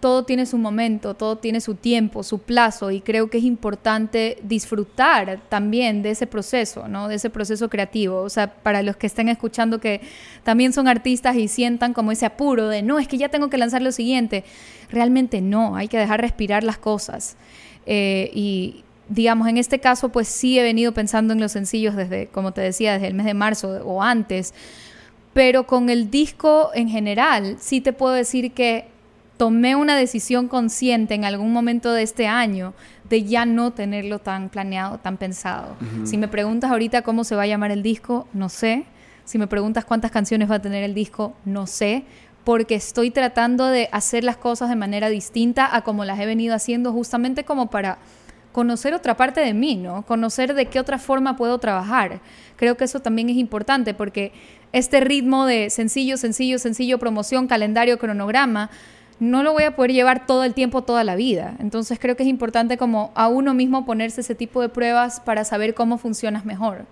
todo 0.00 0.24
tiene 0.24 0.46
su 0.46 0.58
momento, 0.58 1.14
todo 1.14 1.36
tiene 1.38 1.60
su 1.60 1.74
tiempo, 1.74 2.22
su 2.22 2.38
plazo 2.38 2.90
y 2.90 3.00
creo 3.00 3.30
que 3.30 3.38
es 3.38 3.44
importante 3.44 4.38
disfrutar 4.42 5.40
también 5.48 6.02
de 6.02 6.10
ese 6.10 6.26
proceso, 6.26 6.86
¿no? 6.86 7.08
De 7.08 7.16
ese 7.16 7.30
proceso 7.30 7.68
creativo. 7.68 8.20
O 8.20 8.28
sea, 8.28 8.52
para 8.52 8.82
los 8.82 8.96
que 8.96 9.06
estén 9.06 9.28
escuchando 9.28 9.80
que 9.80 10.00
también 10.44 10.72
son 10.72 10.86
artistas 10.86 11.36
y 11.36 11.48
sientan 11.48 11.94
como 11.94 12.12
ese 12.12 12.26
apuro 12.26 12.68
de, 12.68 12.82
no, 12.82 12.98
es 12.98 13.08
que 13.08 13.18
ya 13.18 13.30
tengo 13.30 13.48
que 13.48 13.58
lanzar 13.58 13.82
lo 13.82 13.90
siguiente. 13.90 14.44
Realmente 14.90 15.40
no, 15.40 15.76
hay 15.76 15.88
que 15.88 15.98
dejar 15.98 16.20
respirar 16.20 16.62
las 16.62 16.78
cosas. 16.78 17.36
Eh, 17.86 18.30
y, 18.34 18.84
digamos, 19.08 19.48
en 19.48 19.56
este 19.56 19.78
caso, 19.78 20.08
pues 20.10 20.28
sí 20.28 20.58
he 20.58 20.62
venido 20.62 20.92
pensando 20.92 21.32
en 21.32 21.40
los 21.40 21.52
sencillos 21.52 21.94
desde, 21.96 22.26
como 22.28 22.52
te 22.52 22.60
decía, 22.60 22.94
desde 22.94 23.08
el 23.08 23.14
mes 23.14 23.26
de 23.26 23.34
marzo 23.34 23.80
o 23.84 24.02
antes, 24.02 24.52
pero 25.32 25.66
con 25.66 25.90
el 25.90 26.10
disco 26.10 26.70
en 26.74 26.88
general, 26.88 27.56
sí 27.60 27.80
te 27.80 27.92
puedo 27.92 28.14
decir 28.14 28.52
que 28.52 28.88
tomé 29.36 29.76
una 29.76 29.96
decisión 29.96 30.48
consciente 30.48 31.14
en 31.14 31.24
algún 31.24 31.52
momento 31.52 31.92
de 31.92 32.02
este 32.02 32.26
año 32.26 32.74
de 33.08 33.24
ya 33.24 33.44
no 33.44 33.72
tenerlo 33.72 34.18
tan 34.18 34.48
planeado, 34.48 34.98
tan 34.98 35.18
pensado. 35.18 35.76
Si 36.04 36.16
me 36.16 36.26
preguntas 36.28 36.70
ahorita 36.70 37.02
cómo 37.02 37.22
se 37.22 37.36
va 37.36 37.42
a 37.42 37.46
llamar 37.46 37.70
el 37.70 37.82
disco, 37.82 38.26
no 38.32 38.48
sé. 38.48 38.86
Si 39.24 39.38
me 39.38 39.46
preguntas 39.46 39.84
cuántas 39.84 40.10
canciones 40.10 40.50
va 40.50 40.56
a 40.56 40.62
tener 40.62 40.82
el 40.84 40.94
disco, 40.94 41.34
no 41.44 41.66
sé, 41.66 42.04
porque 42.44 42.76
estoy 42.76 43.10
tratando 43.10 43.66
de 43.66 43.88
hacer 43.92 44.24
las 44.24 44.36
cosas 44.36 44.68
de 44.68 44.76
manera 44.76 45.08
distinta 45.08 45.74
a 45.74 45.82
como 45.82 46.04
las 46.04 46.18
he 46.18 46.26
venido 46.26 46.54
haciendo 46.54 46.92
justamente 46.92 47.44
como 47.44 47.68
para 47.68 47.98
conocer 48.56 48.94
otra 48.94 49.18
parte 49.18 49.42
de 49.42 49.52
mí, 49.52 49.76
¿no? 49.76 50.00
Conocer 50.06 50.54
de 50.54 50.64
qué 50.64 50.80
otra 50.80 50.98
forma 50.98 51.36
puedo 51.36 51.58
trabajar. 51.58 52.20
Creo 52.56 52.74
que 52.78 52.84
eso 52.84 53.00
también 53.00 53.28
es 53.28 53.36
importante 53.36 53.92
porque 53.92 54.32
este 54.72 55.00
ritmo 55.00 55.44
de 55.44 55.68
sencillo, 55.68 56.16
sencillo, 56.16 56.58
sencillo, 56.58 56.98
promoción, 56.98 57.48
calendario, 57.48 57.98
cronograma, 57.98 58.70
no 59.20 59.42
lo 59.42 59.52
voy 59.52 59.64
a 59.64 59.76
poder 59.76 59.92
llevar 59.92 60.26
todo 60.26 60.42
el 60.42 60.54
tiempo, 60.54 60.84
toda 60.84 61.04
la 61.04 61.16
vida. 61.16 61.54
Entonces 61.58 61.98
creo 62.00 62.16
que 62.16 62.22
es 62.22 62.30
importante 62.30 62.78
como 62.78 63.12
a 63.14 63.28
uno 63.28 63.52
mismo 63.52 63.84
ponerse 63.84 64.22
ese 64.22 64.34
tipo 64.34 64.62
de 64.62 64.70
pruebas 64.70 65.20
para 65.20 65.44
saber 65.44 65.74
cómo 65.74 65.98
funcionas 65.98 66.46
mejor. 66.46 66.86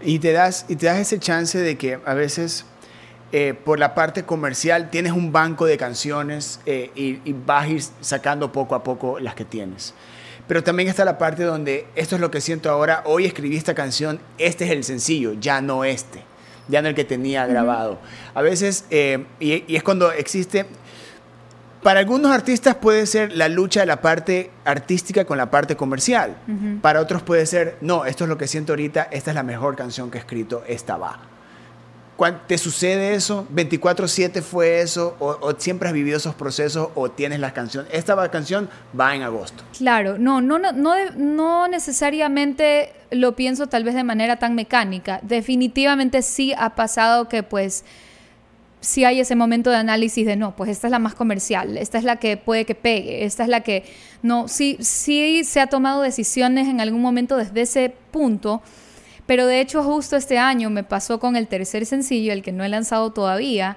Y 0.00 0.18
te 0.18 0.32
das, 0.32 0.64
y 0.66 0.76
te 0.76 0.86
das 0.86 0.96
ese 0.96 1.18
chance 1.18 1.58
de 1.58 1.76
que 1.76 1.98
a 2.06 2.14
veces 2.14 2.64
eh, 3.32 3.52
por 3.52 3.78
la 3.78 3.94
parte 3.94 4.22
comercial 4.22 4.88
tienes 4.88 5.12
un 5.12 5.30
banco 5.30 5.66
de 5.66 5.76
canciones 5.76 6.58
eh, 6.64 6.90
y, 6.94 7.20
y, 7.28 7.34
vas 7.34 7.66
a 7.66 7.68
ir 7.68 7.82
sacando 8.00 8.50
poco 8.50 8.74
a 8.74 8.82
poco 8.82 9.20
las 9.20 9.34
que 9.34 9.44
tienes. 9.44 9.92
Pero 10.50 10.64
también 10.64 10.88
está 10.88 11.04
la 11.04 11.16
parte 11.16 11.44
donde 11.44 11.86
esto 11.94 12.16
es 12.16 12.20
lo 12.20 12.32
que 12.32 12.40
siento 12.40 12.72
ahora, 12.72 13.04
hoy 13.04 13.24
escribí 13.24 13.56
esta 13.56 13.72
canción, 13.72 14.18
este 14.36 14.64
es 14.64 14.72
el 14.72 14.82
sencillo, 14.82 15.34
ya 15.34 15.60
no 15.60 15.84
este, 15.84 16.24
ya 16.66 16.82
no 16.82 16.88
el 16.88 16.96
que 16.96 17.04
tenía 17.04 17.46
grabado. 17.46 18.00
A 18.34 18.42
veces, 18.42 18.84
eh, 18.90 19.26
y, 19.38 19.76
es 19.76 19.84
cuando 19.84 20.10
existe, 20.10 20.66
para 21.84 22.00
algunos 22.00 22.32
artistas 22.32 22.74
puede 22.74 23.06
ser 23.06 23.30
la 23.30 23.48
lucha 23.48 23.78
de 23.78 23.86
la 23.86 24.02
parte 24.02 24.50
artística 24.64 25.24
con 25.24 25.38
la 25.38 25.52
parte 25.52 25.76
comercial. 25.76 26.36
Para 26.82 27.00
otros 27.00 27.22
puede 27.22 27.46
ser, 27.46 27.76
no, 27.80 28.04
esto 28.04 28.24
es 28.24 28.28
lo 28.28 28.36
que 28.36 28.48
siento 28.48 28.72
ahorita, 28.72 29.06
esta 29.12 29.30
es 29.30 29.36
la 29.36 29.44
mejor 29.44 29.76
canción 29.76 30.10
que 30.10 30.18
he 30.18 30.20
escrito, 30.20 30.64
esta 30.66 30.96
va. 30.96 31.29
¿Te 32.46 32.58
sucede 32.58 33.14
eso? 33.14 33.46
¿24-7 33.54 34.42
fue 34.42 34.80
eso? 34.80 35.16
O, 35.20 35.52
siempre 35.58 35.88
has 35.88 35.94
vivido 35.94 36.16
esos 36.16 36.34
procesos? 36.34 36.88
¿O 36.94 37.10
tienes 37.10 37.40
la 37.40 37.52
canción? 37.52 37.86
Esta 37.90 38.30
canción 38.30 38.68
va 38.98 39.14
en 39.14 39.22
agosto. 39.22 39.64
Claro, 39.78 40.18
no, 40.18 40.40
no, 40.40 40.58
no, 40.58 40.72
no, 40.72 40.94
no 41.16 41.68
necesariamente 41.68 42.92
lo 43.10 43.34
pienso 43.36 43.68
tal 43.68 43.84
vez 43.84 43.94
de 43.94 44.04
manera 44.04 44.38
tan 44.38 44.54
mecánica. 44.54 45.20
Definitivamente 45.22 46.22
sí 46.22 46.52
ha 46.56 46.74
pasado 46.74 47.28
que 47.28 47.42
pues 47.42 47.84
sí 48.80 49.04
hay 49.04 49.20
ese 49.20 49.36
momento 49.36 49.70
de 49.70 49.76
análisis 49.76 50.26
de 50.26 50.36
no, 50.36 50.56
pues 50.56 50.70
esta 50.70 50.86
es 50.86 50.90
la 50.90 50.98
más 50.98 51.14
comercial, 51.14 51.76
esta 51.76 51.98
es 51.98 52.04
la 52.04 52.16
que 52.16 52.36
puede 52.36 52.64
que 52.64 52.74
pegue, 52.74 53.24
esta 53.24 53.42
es 53.42 53.48
la 53.48 53.60
que 53.60 53.84
no, 54.22 54.48
sí, 54.48 54.78
sí 54.80 55.44
se 55.44 55.60
ha 55.60 55.66
tomado 55.66 56.02
decisiones 56.02 56.68
en 56.68 56.80
algún 56.80 57.02
momento 57.02 57.36
desde 57.36 57.62
ese 57.62 57.94
punto, 58.10 58.62
pero 59.30 59.46
de 59.46 59.60
hecho 59.60 59.84
justo 59.84 60.16
este 60.16 60.38
año 60.38 60.70
me 60.70 60.82
pasó 60.82 61.20
con 61.20 61.36
el 61.36 61.46
tercer 61.46 61.86
sencillo, 61.86 62.32
el 62.32 62.42
que 62.42 62.50
no 62.50 62.64
he 62.64 62.68
lanzado 62.68 63.12
todavía, 63.12 63.76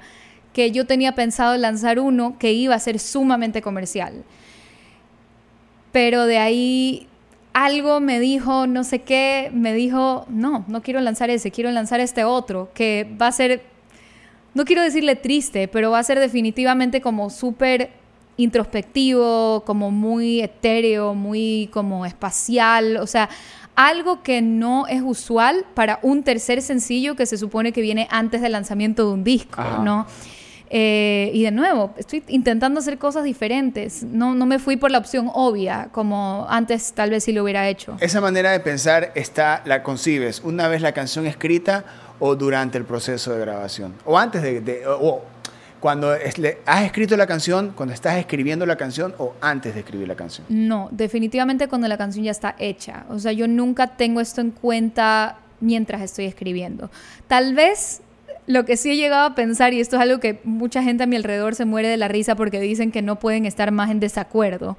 que 0.52 0.72
yo 0.72 0.88
tenía 0.88 1.14
pensado 1.14 1.56
lanzar 1.58 2.00
uno 2.00 2.40
que 2.40 2.54
iba 2.54 2.74
a 2.74 2.80
ser 2.80 2.98
sumamente 2.98 3.62
comercial. 3.62 4.24
Pero 5.92 6.26
de 6.26 6.40
ahí 6.40 7.08
algo 7.54 8.00
me 8.00 8.20
dijo, 8.20 8.66
no 8.66 8.84
sé 8.84 9.04
qué, 9.04 9.52
me 9.54 9.76
dijo, 9.76 10.26
no, 10.28 10.66
no 10.68 10.82
quiero 10.82 11.02
lanzar 11.02 11.30
ese, 11.30 11.52
quiero 11.52 11.70
lanzar 11.70 12.00
este 12.00 12.24
otro, 12.24 12.72
que 12.74 13.08
va 13.22 13.28
a 13.28 13.32
ser 13.32 13.62
no 14.56 14.66
quiero 14.66 14.82
decirle 14.82 15.16
triste, 15.16 15.68
pero 15.68 15.92
va 15.92 16.00
a 16.00 16.04
ser 16.04 16.20
definitivamente 16.20 17.00
como 17.00 17.30
súper 17.30 17.92
introspectivo, 18.38 19.62
como 19.68 19.92
muy 19.92 20.42
etéreo, 20.42 21.14
muy 21.14 21.70
como 21.72 22.08
espacial, 22.08 22.98
o 22.98 23.06
sea, 23.06 23.30
algo 23.76 24.24
que 24.24 24.42
no 24.42 24.88
es 24.88 25.02
usual 25.02 25.66
para 25.74 26.00
un 26.02 26.24
tercer 26.24 26.62
sencillo 26.62 27.16
que 27.16 27.26
se 27.26 27.38
supone 27.38 27.72
que 27.72 27.82
viene 27.82 28.08
antes 28.12 28.42
del 28.42 28.52
lanzamiento 28.52 29.08
de 29.08 29.14
un 29.14 29.24
disco, 29.24 29.62
¿no? 29.84 30.06
Eh, 30.76 31.30
y 31.36 31.44
de 31.44 31.52
nuevo, 31.52 31.94
estoy 31.98 32.24
intentando 32.28 32.80
hacer 32.80 32.98
cosas 32.98 33.24
diferentes. 33.24 34.04
No, 34.04 34.34
no 34.34 34.48
me 34.48 34.58
fui 34.58 34.76
por 34.76 34.90
la 34.90 34.98
opción 34.98 35.30
obvia, 35.32 35.90
como 35.92 36.48
antes 36.50 36.94
tal 36.94 37.12
vez 37.12 37.26
sí 37.26 37.32
lo 37.32 37.44
hubiera 37.44 37.68
hecho. 37.70 37.96
Esa 38.00 38.22
manera 38.22 38.52
de 38.52 38.60
pensar 38.60 39.12
está, 39.14 39.62
la 39.66 39.84
concibes 39.84 40.42
una 40.44 40.68
vez 40.68 40.82
la 40.82 40.92
canción 40.94 41.28
escrita 41.28 41.86
o 42.20 42.36
durante 42.36 42.80
el 42.80 42.86
proceso 42.86 43.34
de 43.34 43.42
grabación. 43.42 43.94
O 44.04 44.18
antes 44.18 44.42
de... 44.42 44.84
o 44.88 45.22
cuando 45.84 46.12
has 46.66 46.86
escrito 46.86 47.18
la 47.18 47.28
canción, 47.28 47.74
cuando 47.76 47.94
estás 47.94 48.16
escribiendo 48.16 48.66
la 48.66 48.78
canción 48.78 49.14
o 49.18 49.34
antes 49.42 49.74
de 49.74 49.82
escribir 49.82 50.08
la 50.08 50.16
canción. 50.16 50.48
No, 50.48 50.88
definitivamente 50.92 51.68
cuando 51.68 51.90
la 51.90 51.98
canción 51.98 52.24
ya 52.24 52.32
está 52.32 52.56
hecha. 52.58 53.04
O 53.10 53.20
sea, 53.20 53.34
yo 53.34 53.50
nunca 53.50 53.98
tengo 53.98 54.22
esto 54.22 54.40
en 54.40 54.52
cuenta 54.52 55.40
mientras 55.60 56.02
estoy 56.02 56.24
escribiendo. 56.24 56.90
Tal 57.28 57.54
vez 57.54 58.00
lo 58.48 58.64
que 58.64 58.78
sí 58.78 58.92
he 58.92 58.96
llegado 58.96 59.26
a 59.26 59.36
pensar, 59.36 59.74
y 59.74 59.82
esto 59.82 59.98
es 59.98 60.02
algo 60.04 60.22
que 60.22 60.40
mucha 60.46 60.82
gente 60.84 61.04
a 61.04 61.06
mi 61.06 61.18
alrededor 61.18 61.54
se 61.54 61.66
muere 61.66 61.90
de 61.90 61.98
la 61.98 62.08
risa 62.08 62.36
porque 62.36 62.62
dicen 62.62 62.90
que 62.90 63.02
no 63.02 63.20
pueden 63.20 63.46
estar 63.46 63.70
más 63.72 63.92
en 63.92 64.00
desacuerdo, 64.00 64.78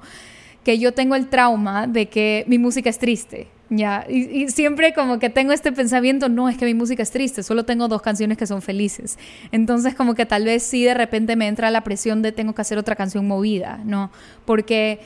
que 0.63 0.79
yo 0.79 0.91
tengo 0.95 1.13
el 1.13 1.27
trauma 1.27 1.85
de 1.85 2.07
que 2.07 2.45
mi 2.47 2.57
música 2.57 2.89
es 2.89 2.97
triste. 2.97 3.47
Ya, 3.69 4.05
y, 4.07 4.47
siempre 4.49 4.93
como 4.93 5.17
que 5.17 5.29
tengo 5.29 5.51
este 5.51 5.71
pensamiento, 5.71 6.29
no, 6.29 6.49
es 6.49 6.57
que 6.57 6.65
mi 6.65 6.75
música 6.75 7.01
es 7.01 7.09
triste, 7.09 7.41
solo 7.41 7.65
tengo 7.65 7.87
dos 7.87 8.01
canciones 8.01 8.37
que 8.37 8.45
son 8.45 8.61
felices. 8.61 9.17
Entonces 9.51 9.95
como 9.95 10.13
que 10.13 10.25
tal 10.25 10.45
vez 10.45 10.61
sí 10.63 10.83
de 10.83 10.93
repente 10.93 11.35
me 11.35 11.47
entra 11.47 11.71
la 11.71 11.81
presión 11.81 12.21
de 12.21 12.31
tengo 12.31 12.53
que 12.53 12.61
hacer 12.61 12.77
otra 12.77 12.95
canción 12.95 13.27
movida, 13.27 13.79
¿no? 13.83 14.11
Porque, 14.45 14.99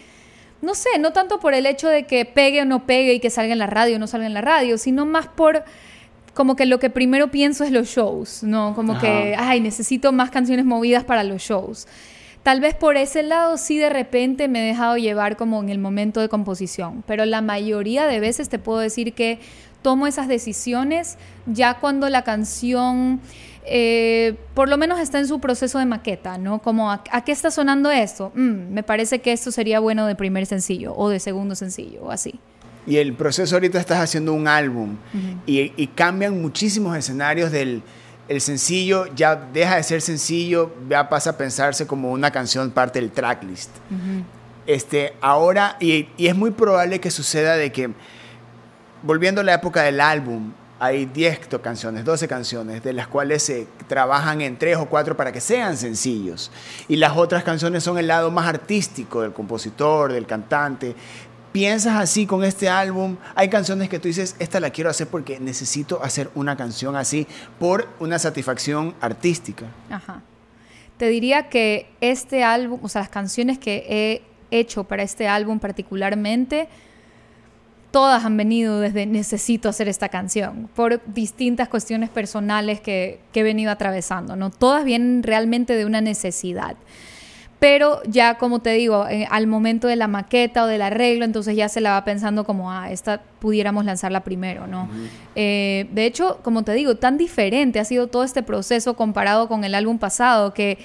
no 0.61 0.75
sé, 0.75 0.89
no 0.99 1.13
tanto 1.13 1.39
por 1.39 1.53
el 1.53 1.65
hecho 1.65 1.87
de 1.87 2.03
que 2.03 2.25
pegue 2.25 2.61
o 2.61 2.65
no 2.65 2.85
pegue 2.85 3.13
y 3.13 3.19
que 3.21 3.29
salga 3.29 3.53
en 3.53 3.59
la 3.59 3.67
radio 3.67 3.95
o 3.95 3.99
no 3.99 4.07
salga 4.07 4.27
en 4.27 4.33
la 4.33 4.41
radio, 4.41 4.77
sino 4.77 5.05
más 5.05 5.27
por 5.27 5.63
como 6.33 6.55
que 6.55 6.65
lo 6.65 6.79
que 6.79 6.89
primero 6.89 7.31
pienso 7.31 7.63
es 7.63 7.71
los 7.71 7.87
shows, 7.87 8.43
¿no? 8.43 8.73
Como 8.75 8.99
que, 8.99 9.35
ay, 9.37 9.61
necesito 9.61 10.11
más 10.11 10.31
canciones 10.31 10.65
movidas 10.65 11.03
para 11.03 11.23
los 11.23 11.41
shows. 11.41 11.87
Tal 12.49 12.61
vez 12.61 12.73
por 12.73 12.97
ese 12.97 13.21
lado 13.21 13.57
sí 13.57 13.77
de 13.77 13.91
repente 13.91 14.47
me 14.47 14.63
he 14.63 14.65
dejado 14.65 14.97
llevar 14.97 15.37
como 15.37 15.61
en 15.61 15.69
el 15.69 15.77
momento 15.77 16.19
de 16.19 16.29
composición, 16.29 17.03
pero 17.05 17.23
la 17.25 17.41
mayoría 17.41 18.07
de 18.07 18.19
veces 18.19 18.49
te 18.49 18.57
puedo 18.57 18.79
decir 18.79 19.13
que 19.13 19.37
tomo 19.83 20.07
esas 20.07 20.27
decisiones 20.27 21.19
ya 21.45 21.75
cuando 21.75 22.09
la 22.09 22.23
canción 22.23 23.21
eh, 23.65 24.35
por 24.55 24.67
lo 24.67 24.79
menos 24.79 24.99
está 24.99 25.19
en 25.19 25.27
su 25.27 25.39
proceso 25.39 25.77
de 25.77 25.85
maqueta, 25.85 26.39
¿no? 26.39 26.59
Como, 26.59 26.91
¿a, 26.91 27.03
qué 27.23 27.31
está 27.31 27.51
sonando 27.51 27.91
esto? 27.91 28.31
Mm, 28.33 28.73
me 28.73 28.81
parece 28.81 29.19
que 29.19 29.31
esto 29.31 29.51
sería 29.51 29.79
bueno 29.79 30.07
de 30.07 30.15
primer 30.15 30.47
sencillo 30.47 30.95
o 30.97 31.07
de 31.07 31.19
segundo 31.19 31.53
sencillo 31.53 32.05
o 32.05 32.09
así. 32.09 32.39
Y 32.87 32.97
el 32.97 33.13
proceso 33.13 33.57
ahorita 33.57 33.79
estás 33.79 33.99
haciendo 33.99 34.33
un 34.33 34.47
álbum 34.47 34.97
y, 35.45 35.87
cambian 35.93 36.41
muchísimos 36.41 36.97
escenarios 36.97 37.51
del 37.51 37.83
el 38.29 38.41
sencillo, 38.41 39.07
ya 39.15 39.35
deja 39.35 39.75
de 39.75 39.83
ser 39.83 40.01
sencillo, 40.01 40.71
ya 40.87 41.09
pasa 41.09 41.31
a 41.31 41.37
pensarse 41.37 41.87
como 41.87 42.11
una 42.11 42.31
canción 42.31 42.69
parte 42.69 43.01
del 43.01 43.11
tracklist. 43.11 43.71
este, 44.67 45.15
ahora, 45.19 45.75
y, 45.79 46.07
y, 46.15 46.27
es 46.27 46.35
muy 46.35 46.51
probable 46.51 46.99
que 46.99 47.09
suceda 47.09 47.55
de 47.55 47.71
que, 47.71 47.89
volviendo 49.01 49.41
a 49.41 49.43
la 49.43 49.55
época 49.55 49.81
del 49.81 49.99
álbum, 49.99 50.53
hay 50.79 51.05
10 51.05 51.47
canciones, 51.61 52.05
12 52.05 52.27
canciones, 52.27 52.83
de 52.83 52.93
las 52.93 53.07
cuales 53.07 53.43
se 53.43 53.67
trabajan 53.87 54.41
en 54.41 54.57
3 54.57 54.77
o 54.77 54.85
4 54.85 55.17
para 55.17 55.31
que 55.31 55.41
sean 55.41 55.75
sencillos. 55.75 56.51
Y 56.87 56.95
las 56.95 57.17
otras 57.17 57.43
canciones 57.43 57.83
son 57.83 57.97
el 57.97 58.07
lado 58.07 58.31
más 58.31 58.47
artístico 58.47 59.21
del 59.21 59.33
compositor, 59.33 60.13
del 60.13 60.25
cantante, 60.25 60.95
piensas 61.51 61.95
así 61.95 62.25
con 62.25 62.43
este 62.43 62.69
álbum? 62.69 63.17
Hay 63.35 63.49
canciones 63.49 63.89
que 63.89 63.99
tú 63.99 64.07
dices, 64.07 64.35
esta 64.39 64.59
la 64.59 64.69
quiero 64.69 64.89
hacer 64.89 65.07
porque 65.07 65.39
necesito 65.39 66.01
hacer 66.03 66.29
una 66.35 66.55
canción 66.55 66.95
así 66.95 67.27
por 67.59 67.87
una 67.99 68.19
satisfacción 68.19 68.95
artística. 69.01 69.65
Ajá. 69.89 70.21
Te 70.97 71.07
diría 71.07 71.49
que 71.49 71.89
este 72.01 72.43
álbum, 72.43 72.79
o 72.83 72.89
sea, 72.89 73.01
las 73.01 73.09
canciones 73.09 73.57
que 73.57 73.85
he 73.89 74.57
hecho 74.57 74.83
para 74.83 75.03
este 75.03 75.27
álbum 75.27 75.59
particularmente, 75.59 76.67
todas 77.91 78.25
han 78.25 78.37
venido 78.37 78.79
desde 78.79 79.05
necesito 79.05 79.69
hacer 79.69 79.87
esta 79.87 80.09
canción, 80.09 80.69
por 80.75 81.01
distintas 81.05 81.69
cuestiones 81.69 82.09
personales 82.09 82.81
que, 82.81 83.19
que 83.31 83.39
he 83.39 83.43
venido 83.43 83.71
atravesando, 83.71 84.35
¿no? 84.35 84.49
Todas 84.49 84.83
vienen 84.83 85.23
realmente 85.23 85.75
de 85.75 85.85
una 85.85 86.01
necesidad. 86.01 86.75
Pero 87.59 88.01
ya, 88.05 88.37
como 88.37 88.59
te 88.59 88.71
digo, 88.71 89.05
eh, 89.07 89.27
al 89.29 89.45
momento 89.45 89.87
de 89.87 89.97
la 89.97 90.07
maqueta 90.07 90.63
o 90.63 90.67
del 90.67 90.81
arreglo, 90.81 91.25
entonces 91.25 91.57
ya 91.57 91.67
se 91.67 91.81
la 91.81 91.91
va 91.91 92.05
pensando 92.05 92.45
como, 92.45 92.71
ah, 92.71 92.89
esta 92.89 93.21
pudiéramos 93.39 93.83
lanzarla 93.83 94.21
primero, 94.23 94.65
¿no? 94.65 94.87
Eh, 95.35 95.87
de 95.91 96.05
hecho, 96.05 96.39
como 96.41 96.63
te 96.63 96.73
digo, 96.73 96.95
tan 96.95 97.17
diferente 97.17 97.79
ha 97.79 97.85
sido 97.85 98.07
todo 98.07 98.23
este 98.23 98.43
proceso 98.43 98.95
comparado 98.95 99.49
con 99.49 99.65
el 99.65 99.75
álbum 99.75 99.97
pasado 99.97 100.53
que 100.53 100.77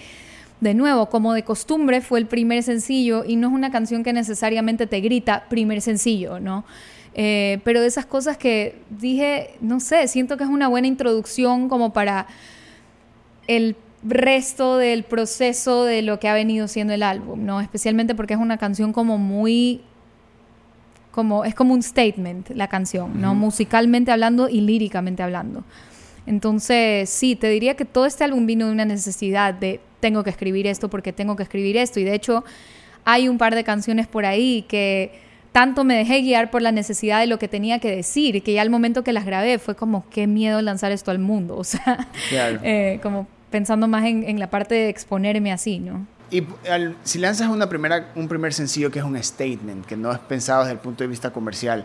de 0.61 0.75
nuevo, 0.75 1.11
como 1.11 1.33
de 1.35 1.45
costumbre, 1.45 2.01
fue 2.01 2.19
el 2.19 2.27
primer 2.27 2.63
sencillo 2.63 3.25
y 3.25 3.37
no 3.37 3.49
es 3.49 3.55
una 3.55 3.71
canción 3.71 4.03
que 4.03 4.13
necesariamente 4.13 4.87
te 4.87 5.01
grita 5.01 5.45
primer 5.49 5.81
sencillo, 5.81 6.41
¿no? 6.41 6.65
Eh, 7.15 7.61
pero 7.65 7.81
de 7.81 7.87
esas 7.87 8.07
cosas 8.07 8.37
que 8.37 8.81
dije, 8.91 9.51
no 9.61 9.79
sé, 9.79 10.09
siento 10.09 10.37
que 10.37 10.45
es 10.45 10.51
una 10.51 10.67
buena 10.67 10.89
introducción 10.89 11.69
como 11.69 11.93
para 11.93 12.27
el 13.47 13.77
resto 14.05 14.77
del 14.77 15.03
proceso 15.05 15.85
de 15.85 16.03
lo 16.03 16.21
que 16.21 16.29
ha 16.29 16.35
venido 16.35 16.69
siendo 16.69 16.93
el 16.93 17.03
álbum, 17.03 17.45
¿no? 17.45 17.61
Especialmente 17.61 18.15
porque 18.15 18.35
es 18.35 18.41
una 18.41 18.59
canción 18.59 18.93
como 18.93 19.19
muy 19.19 19.81
como 21.11 21.45
es 21.45 21.55
como 21.55 21.75
un 21.75 21.83
statement 21.83 22.51
la 22.51 22.69
canción, 22.69 23.21
¿no? 23.21 23.35
Musicalmente 23.35 24.11
hablando 24.11 24.49
y 24.49 24.61
líricamente 24.61 25.23
hablando. 25.23 25.65
Entonces, 26.27 27.09
sí, 27.11 27.37
te 27.37 27.49
diría 27.49 27.75
que 27.75 27.85
todo 27.85 28.07
este 28.07 28.25
álbum 28.25 28.47
vino 28.47 28.67
de 28.67 28.73
una 28.73 28.85
necesidad 28.85 29.55
de 29.55 29.81
tengo 30.01 30.25
que 30.25 30.31
escribir 30.31 30.67
esto 30.67 30.89
porque 30.91 31.13
tengo 31.13 31.37
que 31.37 31.43
escribir 31.43 31.77
esto 31.77 32.01
y 32.01 32.05
de 32.05 32.15
hecho 32.15 32.45
hay 33.05 33.29
un 33.29 33.39
par 33.39 33.55
de 33.55 33.65
canciones 33.65 34.07
por 34.07 34.27
ahí 34.27 34.65
que 34.69 35.13
tanto 35.53 35.85
me 35.85 35.95
dejé 35.95 36.21
guiar 36.21 36.51
por 36.51 36.63
la 36.63 36.73
necesidad 36.73 37.21
de 37.21 37.27
lo 37.27 37.39
que 37.39 37.47
tenía 37.47 37.79
que 37.79 37.95
decir, 37.95 38.43
que 38.43 38.55
ya 38.55 38.63
al 38.63 38.71
momento 38.71 39.05
que 39.05 39.13
las 39.13 39.25
grabé 39.25 39.59
fue 39.61 39.77
como, 39.77 40.05
qué 40.11 40.27
miedo 40.27 40.61
lanzar 40.63 40.91
esto 40.91 41.13
al 41.13 41.21
mundo, 41.21 41.57
o 41.59 41.65
sea, 41.65 42.09
eh, 42.33 42.99
como 43.03 43.29
pensando 43.55 43.87
más 43.87 44.05
en, 44.05 44.41
la 44.41 44.51
parte 44.51 44.75
de 44.75 44.89
exponerme 44.89 45.53
así, 45.53 45.79
¿no? 45.79 46.09
Y 46.29 46.45
si 47.05 47.21
lanzas 47.21 47.49
una 47.49 47.69
primera, 47.69 48.11
un 48.17 48.27
primer 48.27 48.53
sencillo 48.53 48.91
que 48.91 48.99
es 48.99 49.05
un 49.05 49.17
statement, 49.23 49.87
que 49.87 49.97
no 49.97 50.11
es 50.11 50.19
pensado 50.19 50.63
desde 50.63 50.73
el 50.73 50.81
punto 50.81 51.05
de 51.05 51.09
vista 51.09 51.33
comercial, 51.33 51.85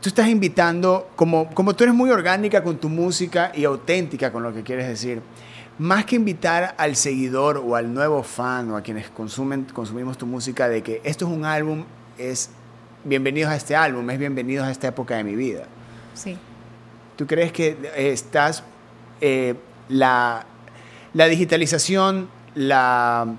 tú 0.00 0.08
estás 0.08 0.26
invitando, 0.26 1.08
como, 1.14 1.48
como 1.50 1.76
tú 1.76 1.84
eres 1.84 1.94
muy 1.94 2.10
orgánica 2.10 2.64
con 2.64 2.78
tu 2.78 2.88
música 2.88 3.52
y 3.54 3.62
auténtica 3.62 4.32
con 4.32 4.42
lo 4.42 4.52
que 4.52 4.64
quieres 4.64 4.88
decir, 4.88 5.22
más 5.78 6.04
que 6.04 6.16
invitar 6.16 6.74
al 6.78 6.96
seguidor 6.96 7.62
o 7.64 7.76
al 7.76 7.94
nuevo 7.94 8.24
fan 8.24 8.72
o 8.72 8.76
a 8.76 8.82
quienes 8.82 9.08
consumen, 9.08 9.68
consumimos 9.72 10.18
tu 10.18 10.26
música 10.26 10.68
de 10.68 10.82
que 10.82 11.00
esto 11.04 11.28
es 11.28 11.30
un 11.30 11.44
álbum, 11.44 11.84
es 12.18 12.50
bienvenidos 13.04 13.52
a 13.52 13.54
este 13.54 13.76
álbum, 13.76 14.10
es 14.10 14.18
bienvenidos 14.18 14.66
a 14.66 14.72
esta 14.72 14.88
época 14.88 15.14
de 15.14 15.22
mi 15.22 15.36
vida. 15.36 15.66
Sí. 16.14 16.36
¿Tú 17.14 17.28
crees 17.28 17.52
que 17.52 17.76
estás 17.94 18.64
eh, 19.20 19.54
la, 19.90 20.46
digitalización, 21.12 22.28
la, 22.54 23.36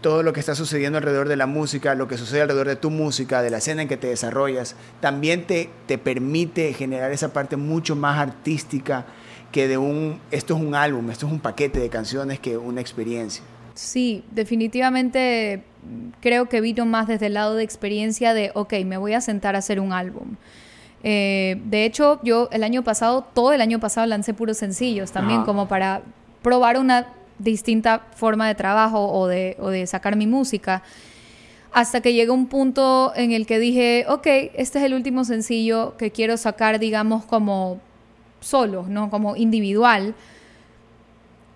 todo 0.00 0.22
lo 0.22 0.32
que 0.32 0.40
está 0.40 0.54
sucediendo 0.54 0.98
alrededor 0.98 1.28
de 1.28 1.36
la 1.36 1.46
música, 1.46 1.94
lo 1.94 2.08
que 2.08 2.16
sucede 2.16 2.42
alrededor 2.42 2.68
de 2.68 2.76
tu 2.76 2.90
música, 2.90 3.42
de 3.42 3.50
la 3.50 3.58
escena 3.58 3.82
en 3.82 3.88
que 3.88 3.96
te 3.96 4.06
desarrollas, 4.06 4.76
también 5.00 5.46
te, 5.46 5.70
te 5.86 5.98
permite 5.98 6.72
generar 6.72 7.12
esa 7.12 7.32
parte 7.32 7.56
mucho 7.56 7.96
más 7.96 8.18
artística 8.18 9.04
que 9.52 9.68
de 9.68 9.78
un, 9.78 10.20
esto 10.30 10.56
es 10.56 10.62
un 10.62 10.74
álbum, 10.74 11.10
esto 11.10 11.26
es 11.26 11.32
un 11.32 11.40
paquete 11.40 11.80
de 11.80 11.88
canciones 11.88 12.38
que 12.38 12.56
una 12.56 12.80
experiencia. 12.80 13.42
Sí, 13.74 14.24
definitivamente 14.30 15.64
creo 16.20 16.48
que 16.48 16.60
vino 16.60 16.86
más 16.86 17.08
desde 17.08 17.26
el 17.26 17.34
lado 17.34 17.54
de 17.54 17.64
experiencia 17.64 18.34
de, 18.34 18.52
ok, 18.54 18.74
me 18.84 18.96
voy 18.96 19.14
a 19.14 19.20
sentar 19.20 19.56
a 19.56 19.58
hacer 19.58 19.80
un 19.80 19.92
álbum. 19.92 20.36
Eh, 21.02 21.60
de 21.64 21.84
hecho, 21.84 22.20
yo 22.22 22.48
el 22.52 22.62
año 22.62 22.84
pasado, 22.84 23.26
todo 23.32 23.52
el 23.52 23.60
año 23.60 23.80
pasado 23.80 24.06
lancé 24.06 24.34
puros 24.34 24.58
sencillos 24.58 25.12
también, 25.12 25.44
como 25.44 25.68
para 25.68 26.02
probar 26.42 26.78
una 26.78 27.08
distinta 27.38 28.02
forma 28.14 28.46
de 28.46 28.54
trabajo 28.54 29.10
o 29.10 29.26
de, 29.26 29.56
o 29.60 29.68
de 29.70 29.86
sacar 29.86 30.16
mi 30.16 30.26
música. 30.26 30.82
Hasta 31.72 32.00
que 32.00 32.12
llegó 32.12 32.34
un 32.34 32.46
punto 32.46 33.12
en 33.14 33.32
el 33.32 33.46
que 33.46 33.58
dije, 33.58 34.04
ok, 34.08 34.26
este 34.54 34.78
es 34.78 34.84
el 34.84 34.94
último 34.94 35.24
sencillo 35.24 35.96
que 35.96 36.10
quiero 36.10 36.36
sacar, 36.36 36.78
digamos, 36.80 37.24
como 37.24 37.80
solo, 38.40 38.84
¿no? 38.88 39.08
Como 39.08 39.36
individual. 39.36 40.14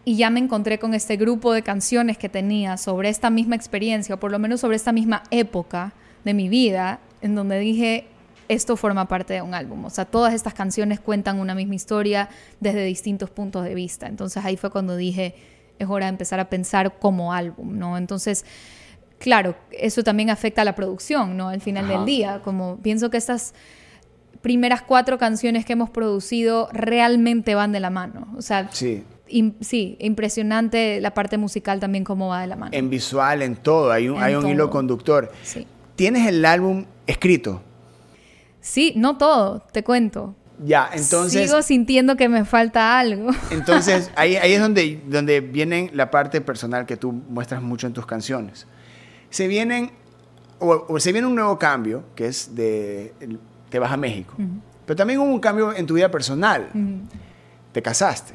Y 0.05 0.17
ya 0.17 0.31
me 0.31 0.39
encontré 0.39 0.79
con 0.79 0.95
este 0.95 1.17
grupo 1.17 1.53
de 1.53 1.63
canciones 1.63 2.17
que 2.17 2.29
tenía 2.29 2.77
sobre 2.77 3.09
esta 3.09 3.31
misma 3.31 3.57
experiencia, 3.57 4.15
o 4.15 4.21
por 4.21 4.31
lo 4.31 4.39
menos 4.39 4.61
sobre 4.61 4.77
esta 4.77 4.93
misma 4.93 5.25
época 5.31 5.93
de 6.25 6.35
mi 6.35 6.49
vida, 6.49 7.01
en 7.21 7.35
donde 7.35 7.59
dije, 7.59 8.07
esto 8.49 8.77
forma 8.77 9.07
parte 9.09 9.35
de 9.35 9.43
un 9.43 9.55
álbum. 9.55 9.85
O 9.85 9.91
sea, 9.91 10.05
todas 10.05 10.35
estas 10.35 10.55
canciones 10.55 11.01
cuentan 11.01 11.39
una 11.41 11.55
misma 11.55 11.75
historia 11.75 12.29
desde 12.61 12.85
distintos 12.85 13.31
puntos 13.31 13.65
de 13.65 13.75
vista. 13.75 14.07
Entonces 14.07 14.45
ahí 14.45 14.57
fue 14.57 14.71
cuando 14.71 14.97
dije, 14.97 15.35
es 15.79 15.89
hora 15.89 16.07
de 16.07 16.11
empezar 16.11 16.41
a 16.41 16.49
pensar 16.51 16.99
como 16.99 17.33
álbum, 17.33 17.79
¿no? 17.79 17.97
Entonces, 17.99 18.45
claro, 19.19 19.57
eso 19.73 20.03
también 20.03 20.31
afecta 20.31 20.63
a 20.63 20.65
la 20.65 20.75
producción, 20.75 21.37
¿no? 21.37 21.49
Al 21.49 21.61
final 21.61 21.89
del 21.89 22.05
día, 22.05 22.41
como 22.45 22.77
pienso 22.79 23.11
que 23.11 23.17
estas 23.17 23.55
primeras 24.41 24.83
cuatro 24.83 25.17
canciones 25.19 25.65
que 25.65 25.73
hemos 25.73 25.89
producido 25.91 26.69
realmente 26.73 27.55
van 27.55 27.73
de 27.73 27.81
la 27.81 27.91
mano. 27.91 28.35
O 28.37 28.43
sea, 28.43 28.69
Sí. 28.73 29.03
im- 29.29 29.55
sí, 29.63 29.97
impresionante 30.01 31.01
la 31.01 31.15
parte 31.15 31.39
musical 31.39 31.81
también 31.81 32.05
cómo 32.05 32.29
va 32.29 32.43
de 32.43 32.49
la 32.49 32.57
mano. 32.57 32.71
En 32.77 32.91
visual, 32.91 33.41
en 33.41 33.57
todo, 33.57 33.91
hay 33.91 34.09
un, 34.09 34.19
En 34.19 34.23
hay 34.23 34.35
un 34.35 34.47
hilo 34.49 34.69
conductor. 34.69 35.33
Sí. 35.43 35.67
¿Tienes 35.97 36.27
el 36.29 36.45
álbum 36.45 36.85
escrito? 37.07 37.63
Sí, 38.65 38.95
no 38.97 39.19
todo, 39.19 39.61
te 39.73 39.85
cuento. 39.85 40.35
Ya, 40.65 40.89
entonces... 40.93 41.49
Sigo 41.49 41.63
sintiendo 41.63 42.17
que 42.17 42.29
me 42.29 42.45
falta 42.45 42.99
algo. 42.99 43.31
Entonces, 43.51 44.11
ahí, 44.15 44.37
ahí 44.37 44.53
es 44.53 44.61
donde, 44.61 45.03
donde 45.09 45.41
viene 45.41 45.91
la 45.93 46.11
parte 46.11 46.41
personal 46.41 46.87
que 46.87 46.97
tú 46.97 47.13
muestras 47.13 47.61
mucho 47.61 47.89
en 47.89 47.93
tus 47.93 48.07
canciones. 48.07 48.67
Se 49.31 49.49
vienen, 49.49 49.91
o, 50.61 50.87
o 50.89 51.01
se 51.01 51.13
viene 51.13 51.27
un 51.27 51.35
nuevo 51.35 51.59
cambio, 51.59 52.05
que 52.15 52.29
es 52.29 52.55
de, 52.55 53.13
te 53.69 53.79
vas 53.81 53.91
a 53.91 53.97
México. 53.97 54.35
Pero 54.87 54.97
también 54.97 55.19
hubo 55.19 55.29
un 55.29 55.41
cambio 55.41 55.75
en 55.75 55.87
tu 55.87 55.95
vida 55.95 56.11
personal. 56.11 56.69
Te 57.73 57.83
casaste. 57.83 58.35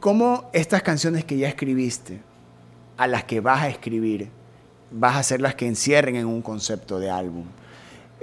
¿Cómo 0.00 0.50
estas 0.52 0.82
canciones 0.82 1.24
que 1.24 1.38
ya 1.38 1.48
escribiste, 1.48 2.20
a 2.98 3.06
las 3.06 3.24
que 3.24 3.40
vas 3.40 3.62
a 3.62 3.68
escribir, 3.68 4.28
vas 4.90 5.16
a 5.16 5.22
ser 5.22 5.40
las 5.40 5.54
que 5.54 5.66
encierren 5.66 6.16
en 6.16 6.26
un 6.26 6.42
concepto 6.42 6.98
de 6.98 7.10
álbum? 7.10 7.46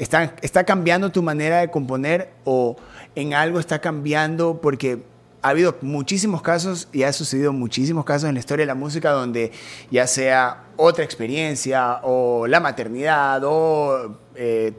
¿Está, 0.01 0.34
¿Está 0.41 0.63
cambiando 0.63 1.12
tu 1.12 1.22
manera 1.22 1.60
de 1.60 1.70
componer 1.70 2.34
o 2.43 2.75
en 3.13 3.36
algo 3.36 3.60
está 3.60 3.81
cambiando? 3.81 4.60
Porque 4.60 5.03
ha 5.43 5.50
habido 5.50 5.77
muchísimos 5.81 6.41
casos 6.41 6.88
y 6.91 7.03
ha 7.03 7.13
sucedido 7.13 7.53
muchísimos 7.53 8.03
casos 8.03 8.27
en 8.27 8.34
la 8.34 8.39
historia 8.39 8.63
de 8.63 8.67
la 8.67 8.74
música 8.74 9.12
donde 9.12 9.51
ya 9.91 10.08
sea 10.08 10.63
otra 10.75 11.03
experiencia 11.03 12.00
o 12.01 12.48
la 12.48 12.60
maternidad 12.60 13.43
o 13.43 14.17
eh, 14.34 14.74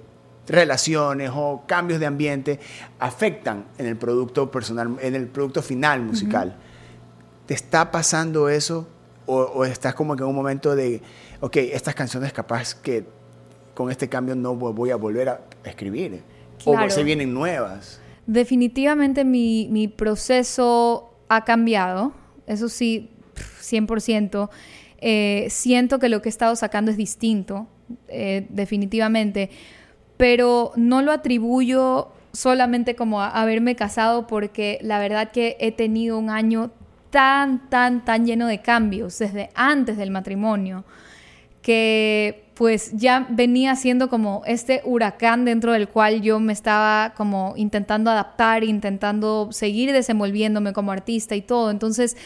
relaciones 0.48 1.30
o 1.32 1.62
cambios 1.68 2.00
de 2.00 2.06
ambiente 2.06 2.58
afectan 2.98 3.66
en 3.78 3.86
el 3.86 3.96
producto 3.96 4.50
personal, 4.50 4.96
en 5.00 5.14
el 5.14 5.28
producto 5.28 5.62
final 5.62 6.02
musical. 6.02 6.56
¿Te 7.46 7.54
está 7.54 7.92
pasando 7.92 8.48
eso 8.48 8.88
o, 9.26 9.36
o 9.36 9.64
estás 9.64 9.94
como 9.94 10.16
que 10.16 10.24
en 10.24 10.30
un 10.30 10.34
momento 10.34 10.74
de, 10.74 11.00
ok, 11.38 11.58
estas 11.58 11.94
canciones 11.94 12.32
capaz 12.32 12.74
que 12.74 13.21
con 13.74 13.90
este 13.90 14.08
cambio 14.08 14.34
no 14.34 14.54
vo- 14.54 14.74
voy 14.74 14.90
a 14.90 14.96
volver 14.96 15.28
a 15.28 15.40
escribir? 15.64 16.22
Claro. 16.62 16.86
O 16.86 16.90
se 16.90 17.02
vienen 17.04 17.32
nuevas. 17.34 18.00
Definitivamente 18.26 19.24
mi, 19.24 19.68
mi 19.70 19.88
proceso 19.88 21.14
ha 21.28 21.44
cambiado, 21.44 22.12
eso 22.46 22.68
sí, 22.68 23.10
pf, 23.34 23.62
100%. 23.62 24.48
Eh, 24.98 25.46
siento 25.50 25.98
que 25.98 26.08
lo 26.08 26.22
que 26.22 26.28
he 26.28 26.30
estado 26.30 26.54
sacando 26.54 26.90
es 26.90 26.96
distinto, 26.96 27.66
eh, 28.08 28.46
definitivamente, 28.50 29.50
pero 30.16 30.72
no 30.76 31.02
lo 31.02 31.10
atribuyo 31.10 32.12
solamente 32.32 32.94
como 32.94 33.20
a 33.20 33.28
haberme 33.28 33.74
casado 33.74 34.26
porque 34.26 34.78
la 34.82 34.98
verdad 35.00 35.32
que 35.32 35.56
he 35.58 35.72
tenido 35.72 36.16
un 36.18 36.30
año 36.30 36.70
tan, 37.10 37.68
tan, 37.68 38.04
tan 38.04 38.24
lleno 38.24 38.46
de 38.46 38.62
cambios 38.62 39.18
desde 39.18 39.50
antes 39.54 39.96
del 39.96 40.10
matrimonio 40.10 40.84
que 41.60 42.41
pues 42.54 42.92
ya 42.92 43.26
venía 43.30 43.74
siendo 43.76 44.08
como 44.08 44.42
este 44.46 44.82
huracán 44.84 45.44
dentro 45.44 45.72
del 45.72 45.88
cual 45.88 46.20
yo 46.20 46.38
me 46.38 46.52
estaba 46.52 47.14
como 47.16 47.54
intentando 47.56 48.10
adaptar, 48.10 48.62
intentando 48.62 49.48
seguir 49.52 49.92
desenvolviéndome 49.92 50.72
como 50.72 50.92
artista 50.92 51.34
y 51.34 51.40
todo. 51.40 51.70
Entonces, 51.70 52.16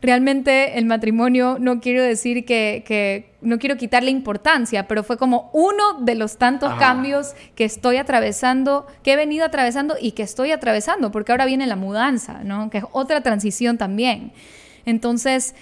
realmente 0.00 0.78
el 0.78 0.86
matrimonio 0.86 1.58
no 1.60 1.80
quiero 1.80 2.02
decir 2.02 2.46
que, 2.46 2.82
que 2.86 3.34
no 3.42 3.58
quiero 3.58 3.76
quitarle 3.76 4.10
importancia, 4.10 4.88
pero 4.88 5.04
fue 5.04 5.18
como 5.18 5.50
uno 5.52 6.00
de 6.00 6.14
los 6.14 6.38
tantos 6.38 6.72
cambios 6.74 7.34
que 7.54 7.64
estoy 7.64 7.98
atravesando, 7.98 8.86
que 9.02 9.12
he 9.12 9.16
venido 9.16 9.44
atravesando 9.44 9.96
y 10.00 10.12
que 10.12 10.22
estoy 10.22 10.50
atravesando, 10.50 11.10
porque 11.10 11.32
ahora 11.32 11.44
viene 11.44 11.66
la 11.66 11.76
mudanza, 11.76 12.42
¿no? 12.42 12.70
Que 12.70 12.78
es 12.78 12.84
otra 12.92 13.20
transición 13.20 13.76
también. 13.76 14.32
Entonces, 14.86 15.54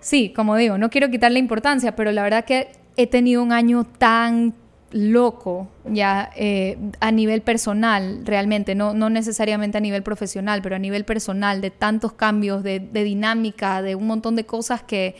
sí, 0.00 0.32
como 0.34 0.56
digo, 0.56 0.78
no 0.78 0.88
quiero 0.88 1.10
quitarle 1.10 1.38
importancia, 1.38 1.94
pero 1.94 2.12
la 2.12 2.22
verdad 2.22 2.44
que 2.46 2.68
he 2.98 3.06
tenido 3.06 3.42
un 3.42 3.52
año 3.52 3.84
tan 3.84 4.52
loco 4.90 5.68
ya 5.84 6.30
eh, 6.36 6.76
a 7.00 7.10
nivel 7.12 7.42
personal 7.42 8.22
realmente, 8.24 8.74
no, 8.74 8.92
no 8.94 9.08
necesariamente 9.10 9.78
a 9.78 9.80
nivel 9.80 10.02
profesional, 10.02 10.62
pero 10.62 10.76
a 10.76 10.78
nivel 10.78 11.04
personal, 11.04 11.60
de 11.60 11.70
tantos 11.70 12.12
cambios, 12.14 12.62
de, 12.62 12.80
de 12.80 13.04
dinámica, 13.04 13.82
de 13.82 13.94
un 13.94 14.06
montón 14.06 14.34
de 14.34 14.44
cosas 14.46 14.82
que, 14.82 15.14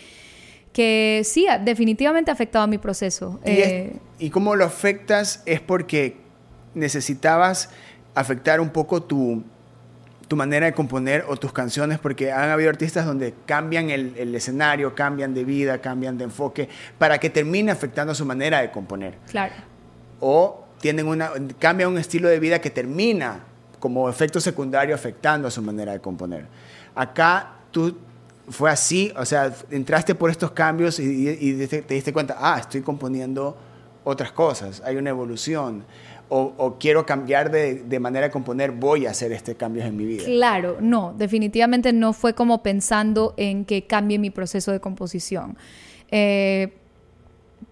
que 0.73 1.23
sí, 1.25 1.47
definitivamente 1.65 2.31
ha 2.31 2.35
afectado 2.35 2.65
a 2.65 2.67
mi 2.67 2.79
proceso. 2.79 3.39
Y, 3.45 3.51
es- 3.51 3.69
Eh, 3.73 3.97
y 4.19 4.31
cómo 4.31 4.57
lo 4.57 4.65
afectas 4.65 5.43
es 5.47 5.61
porque 5.61 6.17
necesitabas 6.75 7.71
afectar 8.15 8.61
un 8.61 8.71
poco 8.71 9.03
tu, 9.03 9.45
tu 10.29 10.37
manera 10.37 10.67
de 10.67 10.73
componer 10.75 11.25
o 11.29 11.37
tus 11.37 11.53
canciones, 11.53 11.99
porque 11.99 12.31
han 12.33 12.51
habido 12.51 12.69
artistas 12.71 13.07
donde 13.07 13.35
cambian 13.47 13.89
el, 13.91 14.15
el 14.19 14.35
escenario, 14.35 14.95
cambian 14.95 15.33
de 15.35 15.43
vida, 15.45 15.79
cambian 15.81 16.19
de 16.19 16.25
enfoque, 16.25 16.69
para 16.99 17.19
que 17.19 17.31
termine 17.31 17.73
afectando 17.73 18.15
su 18.15 18.25
manera 18.27 18.61
de 18.61 18.71
componer. 18.71 19.15
claro. 19.31 19.55
O 20.21 20.65
tienen 20.81 21.07
una, 21.09 21.31
cambian 21.59 21.91
un 21.91 21.99
estilo 21.99 22.29
de 22.29 22.39
vida 22.41 22.61
que 22.61 22.71
termina 22.71 23.41
como 23.81 24.09
efecto 24.09 24.41
secundario 24.41 24.95
afectando 24.95 25.49
a 25.49 25.51
su 25.51 25.63
manera 25.63 25.93
de 25.93 26.01
componer. 26.01 26.47
Acá 26.95 27.53
tú 27.71 27.97
fue 28.49 28.71
así, 28.71 29.13
o 29.17 29.25
sea, 29.25 29.53
entraste 29.71 30.15
por 30.15 30.31
estos 30.31 30.51
cambios 30.53 30.99
y, 30.99 31.29
y- 31.29 31.63
y 31.63 31.67
te, 31.67 31.83
te 31.83 31.95
diste 31.95 32.13
cuenta, 32.13 32.37
ah, 32.39 32.59
estoy 32.61 32.81
componiendo 32.83 33.57
otras 34.05 34.33
cosas, 34.33 34.83
hay 34.85 34.97
una 34.97 35.11
evolución, 35.11 35.85
o, 36.29 36.77
quiero 36.79 37.07
cambiar 37.07 37.51
de, 37.51 37.77
de 37.77 38.01
manera 38.01 38.27
de 38.27 38.33
componer, 38.33 38.73
voy 38.73 39.07
a 39.07 39.11
hacer 39.11 39.33
este 39.33 39.55
cambio 39.55 39.85
en 39.85 39.97
mi 39.97 40.05
vida. 40.05 40.25
Claro, 40.25 40.77
no, 40.81 41.15
definitivamente 41.17 41.93
no 41.93 42.13
fue 42.13 42.35
como 42.35 42.63
pensando 42.63 43.35
en 43.37 43.65
que 43.65 43.87
cambie 43.87 44.19
mi 44.19 44.31
proceso 44.31 44.73
de 44.73 44.81
composición. 44.81 45.57
Eh, 46.11 46.73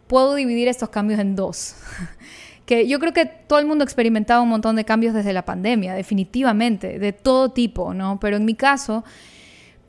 puedo 0.07 0.35
dividir 0.35 0.69
estos 0.69 0.89
cambios 0.89 1.21
en 1.21 1.37
dos. 1.37 1.77
que 2.67 2.89
yo 2.89 2.99
creo 2.99 3.13
que 3.13 3.27
todo 3.27 3.59
el 3.59 3.67
mundo 3.67 3.83
ha 3.83 3.87
experimentado 3.87 4.43
un 4.43 4.49
montón 4.49 4.77
de 4.77 4.85
cambios 4.85 5.15
desde 5.15 5.33
la 5.33 5.45
pandemia, 5.45 5.95
definitivamente, 5.95 6.99
de 6.99 7.13
todo 7.13 7.51
tipo, 7.51 7.95
¿no? 7.95 8.19
Pero 8.21 8.37
en 8.37 8.45
mi 8.45 8.55
caso, 8.55 9.05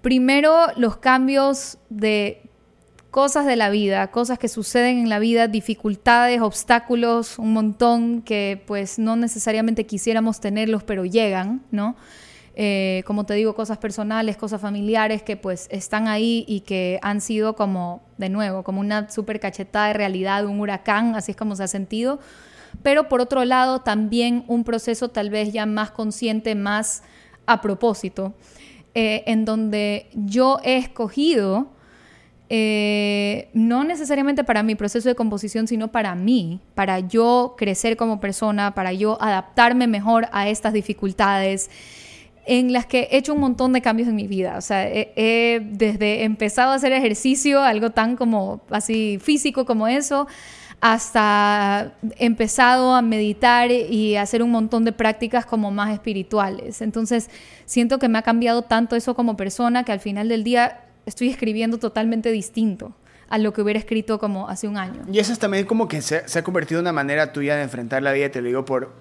primero 0.02 0.68
los 0.76 0.98
cambios 0.98 1.80
de 1.90 2.47
cosas 3.18 3.48
de 3.48 3.56
la 3.56 3.72
vida, 3.72 4.12
cosas 4.12 4.38
que 4.38 4.48
suceden 4.48 5.00
en 5.00 5.10
la 5.10 5.18
vida, 5.18 5.48
dificultades, 5.48 6.40
obstáculos, 6.40 7.40
un 7.40 7.52
montón 7.52 8.22
que 8.22 8.62
pues 8.68 9.00
no 9.00 9.16
necesariamente 9.16 9.88
quisiéramos 9.88 10.40
tenerlos, 10.40 10.84
pero 10.84 11.04
llegan, 11.04 11.64
¿no? 11.72 11.96
Eh, 12.54 13.02
como 13.08 13.26
te 13.26 13.34
digo, 13.34 13.56
cosas 13.56 13.80
personales, 13.80 14.38
cosas 14.38 14.62
familiares 14.62 15.24
que 15.24 15.36
pues 15.36 15.68
están 15.72 16.08
ahí 16.08 16.46
y 16.48 16.60
que 16.60 17.00
han 17.02 17.20
sido 17.20 17.56
como, 17.56 18.04
de 18.20 18.30
nuevo, 18.30 18.62
como 18.64 18.82
una 18.82 19.10
super 19.10 19.40
cachetada 19.40 19.88
de 19.88 19.94
realidad, 19.94 20.46
un 20.46 20.60
huracán, 20.60 21.16
así 21.16 21.32
es 21.32 21.36
como 21.36 21.56
se 21.56 21.64
ha 21.64 21.68
sentido. 21.68 22.20
Pero 22.84 23.10
por 23.10 23.20
otro 23.20 23.46
lado, 23.46 23.80
también 23.80 24.44
un 24.48 24.64
proceso 24.64 25.10
tal 25.10 25.32
vez 25.32 25.52
ya 25.52 25.66
más 25.66 25.90
consciente, 25.90 26.54
más 26.54 27.02
a 27.48 27.62
propósito, 27.62 28.36
eh, 28.94 29.24
en 29.26 29.44
donde 29.44 30.08
yo 30.14 30.60
he 30.64 30.78
escogido 30.78 31.76
eh, 32.50 33.50
no 33.54 33.84
necesariamente 33.84 34.44
para 34.44 34.64
mi 34.64 34.76
proceso 34.76 35.10
de 35.10 35.16
composición, 35.16 35.68
sino 35.68 35.90
para 35.90 36.16
mí, 36.16 36.62
para 36.76 37.00
yo 37.00 37.56
crecer 37.58 37.98
como 37.98 38.20
persona, 38.20 38.74
para 38.74 38.94
yo 38.94 39.22
adaptarme 39.22 39.88
mejor 39.88 40.28
a 40.32 40.48
estas 40.48 40.74
dificultades 40.74 41.70
en 42.46 42.72
las 42.72 42.86
que 42.86 43.10
he 43.12 43.18
hecho 43.18 43.34
un 43.34 43.42
montón 43.42 43.74
de 43.74 43.82
cambios 43.82 44.08
en 44.08 44.16
mi 44.16 44.28
vida. 44.28 44.56
O 44.58 44.62
sea, 44.62 44.88
he, 44.88 45.12
he 45.18 45.60
desde 45.60 46.24
empezado 46.24 46.72
a 46.72 46.76
hacer 46.76 46.94
ejercicio, 46.94 47.62
algo 47.62 47.90
tan 47.90 48.16
como 48.16 48.62
así 48.70 49.20
físico 49.22 49.66
como 49.66 49.88
eso, 49.90 50.28
hasta 50.80 51.94
empezado 52.18 52.94
a 52.94 53.02
meditar 53.02 53.72
y 53.72 54.16
hacer 54.16 54.44
un 54.44 54.52
montón 54.52 54.86
de 54.86 54.94
prácticas 54.94 55.46
como 55.46 55.72
más 55.72 55.92
espirituales. 55.92 56.82
Entonces, 56.82 57.30
siento 57.66 58.00
que 58.00 58.08
me 58.08 58.20
ha 58.20 58.22
cambiado 58.22 58.62
tanto 58.62 58.96
eso 58.96 59.16
como 59.16 59.36
persona 59.36 59.84
que 59.84 59.92
al 59.92 60.00
final 60.00 60.30
del 60.30 60.44
día 60.44 60.87
estoy 61.08 61.30
escribiendo 61.30 61.80
totalmente 61.80 62.32
distinto 62.32 62.94
a 63.30 63.38
lo 63.38 63.52
que 63.54 63.62
hubiera 63.62 63.80
escrito 63.80 64.20
como 64.20 64.48
hace 64.48 64.68
un 64.68 64.78
año. 64.78 65.02
Y 65.12 65.20
eso 65.20 65.34
es 65.34 65.40
también 65.40 65.66
como 65.66 65.88
que 65.88 66.02
se, 66.02 66.28
se 66.28 66.40
ha 66.40 66.44
convertido 66.44 66.80
en 66.80 66.84
una 66.84 66.94
manera 66.94 67.34
tuya 67.34 67.56
de 67.56 67.64
enfrentar 67.64 68.04
la 68.04 68.12
vida, 68.14 68.30
te 68.30 68.42
lo 68.42 68.48
digo 68.48 68.64
por 68.64 68.92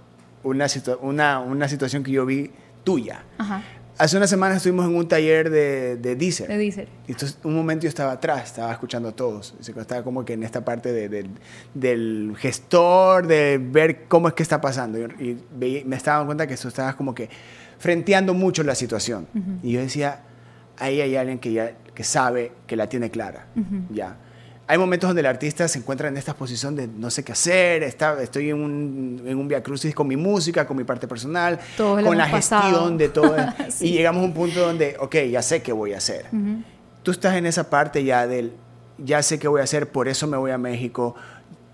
una, 0.42 0.66
una, 1.02 1.40
una 1.40 1.68
situación 1.68 2.02
que 2.02 2.12
yo 2.12 2.24
vi 2.24 2.50
tuya. 2.84 3.24
Ajá. 3.38 3.62
Hace 3.98 4.16
una 4.18 4.26
semana 4.26 4.56
estuvimos 4.56 4.84
en 4.86 4.94
un 4.94 5.08
taller 5.08 5.48
de, 5.48 5.96
de 5.96 6.16
Deezer. 6.16 6.48
De 6.48 6.58
Deezer. 6.58 6.88
Y 7.08 7.12
entonces, 7.12 7.38
un 7.44 7.56
momento 7.56 7.84
yo 7.84 7.88
estaba 7.88 8.12
atrás, 8.12 8.44
estaba 8.44 8.70
escuchando 8.70 9.08
a 9.08 9.12
todos. 9.12 9.54
Estaba 9.58 10.02
como 10.02 10.22
que 10.24 10.34
en 10.34 10.42
esta 10.42 10.64
parte 10.64 10.92
de, 10.92 11.08
de, 11.08 11.26
del 11.72 12.34
gestor, 12.36 13.26
de 13.26 13.58
ver 13.58 14.04
cómo 14.06 14.28
es 14.28 14.34
que 14.34 14.42
está 14.42 14.60
pasando. 14.60 14.98
Y, 14.98 15.38
y 15.60 15.84
me 15.86 15.96
estaba 15.96 16.18
dando 16.18 16.26
cuenta 16.26 16.46
que 16.46 16.56
tú 16.56 16.68
estabas 16.68 16.94
como 16.94 17.14
que 17.14 17.30
frenteando 17.78 18.34
mucho 18.34 18.62
la 18.64 18.74
situación. 18.74 19.28
Uh 19.34 19.38
-huh. 19.38 19.58
Y 19.62 19.72
yo 19.72 19.80
decía, 19.80 20.20
ahí 20.78 21.00
hay 21.00 21.16
alguien 21.16 21.38
que 21.38 21.52
ya 21.52 21.72
que 21.96 22.04
sabe, 22.04 22.52
que 22.68 22.76
la 22.76 22.88
tiene 22.88 23.10
clara. 23.10 23.46
Uh 23.56 23.60
-huh. 23.60 23.82
Ya 23.90 24.16
hay 24.68 24.78
momentos 24.78 25.08
donde 25.08 25.20
el 25.20 25.26
artista 25.26 25.68
se 25.68 25.78
encuentra 25.78 26.08
en 26.08 26.16
esta 26.16 26.34
posición 26.34 26.74
de 26.74 26.88
no 26.88 27.08
sé 27.10 27.22
qué 27.22 27.32
hacer, 27.32 27.82
está, 27.84 28.20
estoy 28.20 28.50
en 28.50 28.56
un, 28.60 29.22
en 29.24 29.38
un 29.38 29.46
via 29.46 29.62
crucis 29.62 29.94
con 29.94 30.08
mi 30.08 30.16
música, 30.16 30.66
con 30.66 30.76
mi 30.76 30.82
parte 30.84 31.06
personal, 31.06 31.58
Todos 31.76 32.02
con 32.02 32.18
la 32.18 32.28
pasado. 32.30 32.62
gestión 32.62 32.98
de 32.98 33.08
todo. 33.08 33.36
sí. 33.68 33.88
Y 33.88 33.92
llegamos 33.92 34.22
a 34.22 34.24
un 34.24 34.34
punto 34.34 34.60
donde, 34.60 34.96
ok, 34.98 35.16
ya 35.30 35.42
sé 35.42 35.62
qué 35.62 35.72
voy 35.72 35.92
a 35.92 35.98
hacer. 35.98 36.26
Uh 36.32 36.36
-huh. 36.36 36.64
Tú 37.04 37.12
estás 37.12 37.36
en 37.36 37.46
esa 37.46 37.70
parte 37.70 38.02
ya 38.02 38.26
del, 38.26 38.52
ya 38.98 39.22
sé 39.22 39.38
qué 39.38 39.46
voy 39.46 39.60
a 39.60 39.64
hacer, 39.64 39.88
por 39.88 40.08
eso 40.08 40.26
me 40.26 40.36
voy 40.36 40.50
a 40.50 40.58
México, 40.58 41.14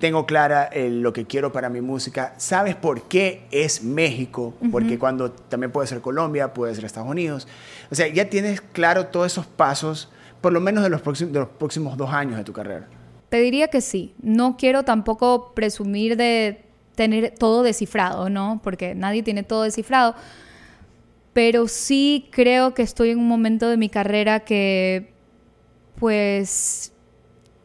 tengo 0.03 0.27
clara 0.27 0.65
el, 0.65 1.01
lo 1.01 1.12
que 1.12 1.27
quiero 1.27 1.53
para 1.53 1.69
mi 1.69 1.81
música, 1.81 2.35
sabes 2.37 2.75
por 2.75 3.03
qué 3.03 3.47
es 3.53 3.85
México, 3.85 4.53
uh 4.61 4.65
-huh. 4.67 4.71
porque 4.73 4.99
cuando 4.99 5.31
también 5.31 5.71
puede 5.71 5.87
ser 5.87 6.01
Colombia, 6.01 6.53
puede 6.53 6.75
ser 6.75 6.85
Estados 6.85 7.09
Unidos. 7.09 7.47
O 7.88 7.95
sea, 7.95 8.09
ya 8.09 8.29
tienes 8.29 8.61
claro 8.61 9.07
todos 9.07 9.29
esos 9.29 9.47
pasos 9.47 10.09
por 10.41 10.53
lo 10.53 10.61
menos 10.61 10.83
de 10.83 10.91
los, 10.91 11.01
próximos, 11.03 11.33
de 11.33 11.38
los 11.38 11.51
próximos 11.51 11.97
dos 11.97 12.11
años 12.11 12.37
de 12.37 12.43
tu 12.43 12.53
carrera? 12.53 12.88
Te 13.29 13.37
diría 13.38 13.69
que 13.69 13.81
sí. 13.81 14.12
No 14.21 14.57
quiero 14.57 14.83
tampoco 14.83 15.53
presumir 15.55 16.17
de 16.17 16.65
tener 16.97 17.33
todo 17.38 17.62
descifrado, 17.62 18.29
¿no? 18.29 18.61
Porque 18.65 18.97
nadie 18.97 19.23
tiene 19.23 19.45
todo 19.45 19.62
descifrado. 19.62 20.17
Pero 21.33 21.69
sí 21.69 22.29
creo 22.33 22.75
que 22.75 22.83
estoy 22.83 23.11
en 23.11 23.21
un 23.21 23.29
momento 23.29 23.69
de 23.69 23.77
mi 23.77 23.88
carrera 23.88 24.41
que, 24.41 25.12
pues, 25.95 26.92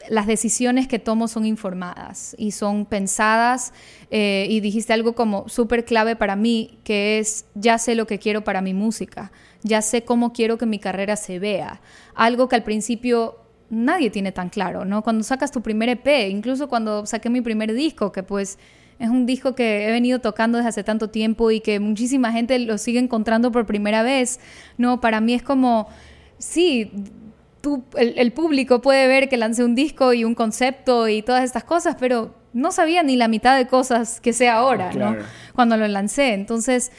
las 0.09 0.27
decisiones 0.27 0.87
que 0.87 0.99
tomo 0.99 1.27
son 1.27 1.45
informadas 1.45 2.35
y 2.37 2.51
son 2.51 2.85
pensadas. 2.85 3.73
Eh, 4.11 4.47
y 4.49 4.59
dijiste 4.59 4.93
algo 4.93 5.13
como 5.13 5.47
súper 5.49 5.85
clave 5.85 6.15
para 6.15 6.35
mí, 6.35 6.79
que 6.83 7.19
es, 7.19 7.45
ya 7.55 7.77
sé 7.77 7.95
lo 7.95 8.07
que 8.07 8.19
quiero 8.19 8.43
para 8.43 8.61
mi 8.61 8.73
música, 8.73 9.31
ya 9.63 9.81
sé 9.81 10.03
cómo 10.03 10.33
quiero 10.33 10.57
que 10.57 10.65
mi 10.65 10.79
carrera 10.79 11.15
se 11.15 11.39
vea. 11.39 11.81
Algo 12.15 12.47
que 12.47 12.55
al 12.55 12.63
principio 12.63 13.37
nadie 13.69 14.09
tiene 14.09 14.31
tan 14.31 14.49
claro, 14.49 14.85
¿no? 14.85 15.03
Cuando 15.03 15.23
sacas 15.23 15.51
tu 15.51 15.61
primer 15.61 15.89
EP, 15.89 16.29
incluso 16.29 16.69
cuando 16.69 17.05
saqué 17.05 17.29
mi 17.29 17.41
primer 17.41 17.73
disco, 17.73 18.11
que 18.11 18.23
pues 18.23 18.57
es 18.99 19.09
un 19.09 19.25
disco 19.25 19.55
que 19.55 19.87
he 19.87 19.91
venido 19.91 20.19
tocando 20.19 20.57
desde 20.57 20.69
hace 20.69 20.83
tanto 20.83 21.09
tiempo 21.09 21.51
y 21.51 21.59
que 21.59 21.79
muchísima 21.79 22.31
gente 22.31 22.57
lo 22.59 22.77
sigue 22.77 22.99
encontrando 22.99 23.51
por 23.51 23.65
primera 23.65 24.03
vez, 24.03 24.39
¿no? 24.77 25.01
Para 25.01 25.21
mí 25.21 25.33
es 25.33 25.43
como, 25.43 25.87
sí, 26.37 26.91
tú, 27.67 27.83
el, 27.97 28.13
el 28.17 28.31
público 28.31 28.81
puede 28.81 29.07
ver 29.07 29.27
que 29.27 29.35
lancé 29.35 29.63
un 29.63 29.75
disco 29.75 30.13
y 30.13 30.23
un 30.23 30.35
concepto 30.35 31.09
y 31.09 31.21
todas 31.21 31.43
estas 31.43 31.65
cosas, 31.65 31.97
pero 31.99 32.33
no 32.53 32.71
sabía 32.71 33.03
ni 33.03 33.17
la 33.17 33.27
mitad 33.27 33.57
de 33.57 33.67
cosas 33.67 34.21
que 34.21 34.31
sé 34.31 34.47
ahora, 34.47 34.89
claro. 34.89 35.19
¿no? 35.19 35.25
Cuando 35.53 35.75
lo 35.75 35.85
lancé. 35.87 36.33
Entonces, 36.33 36.91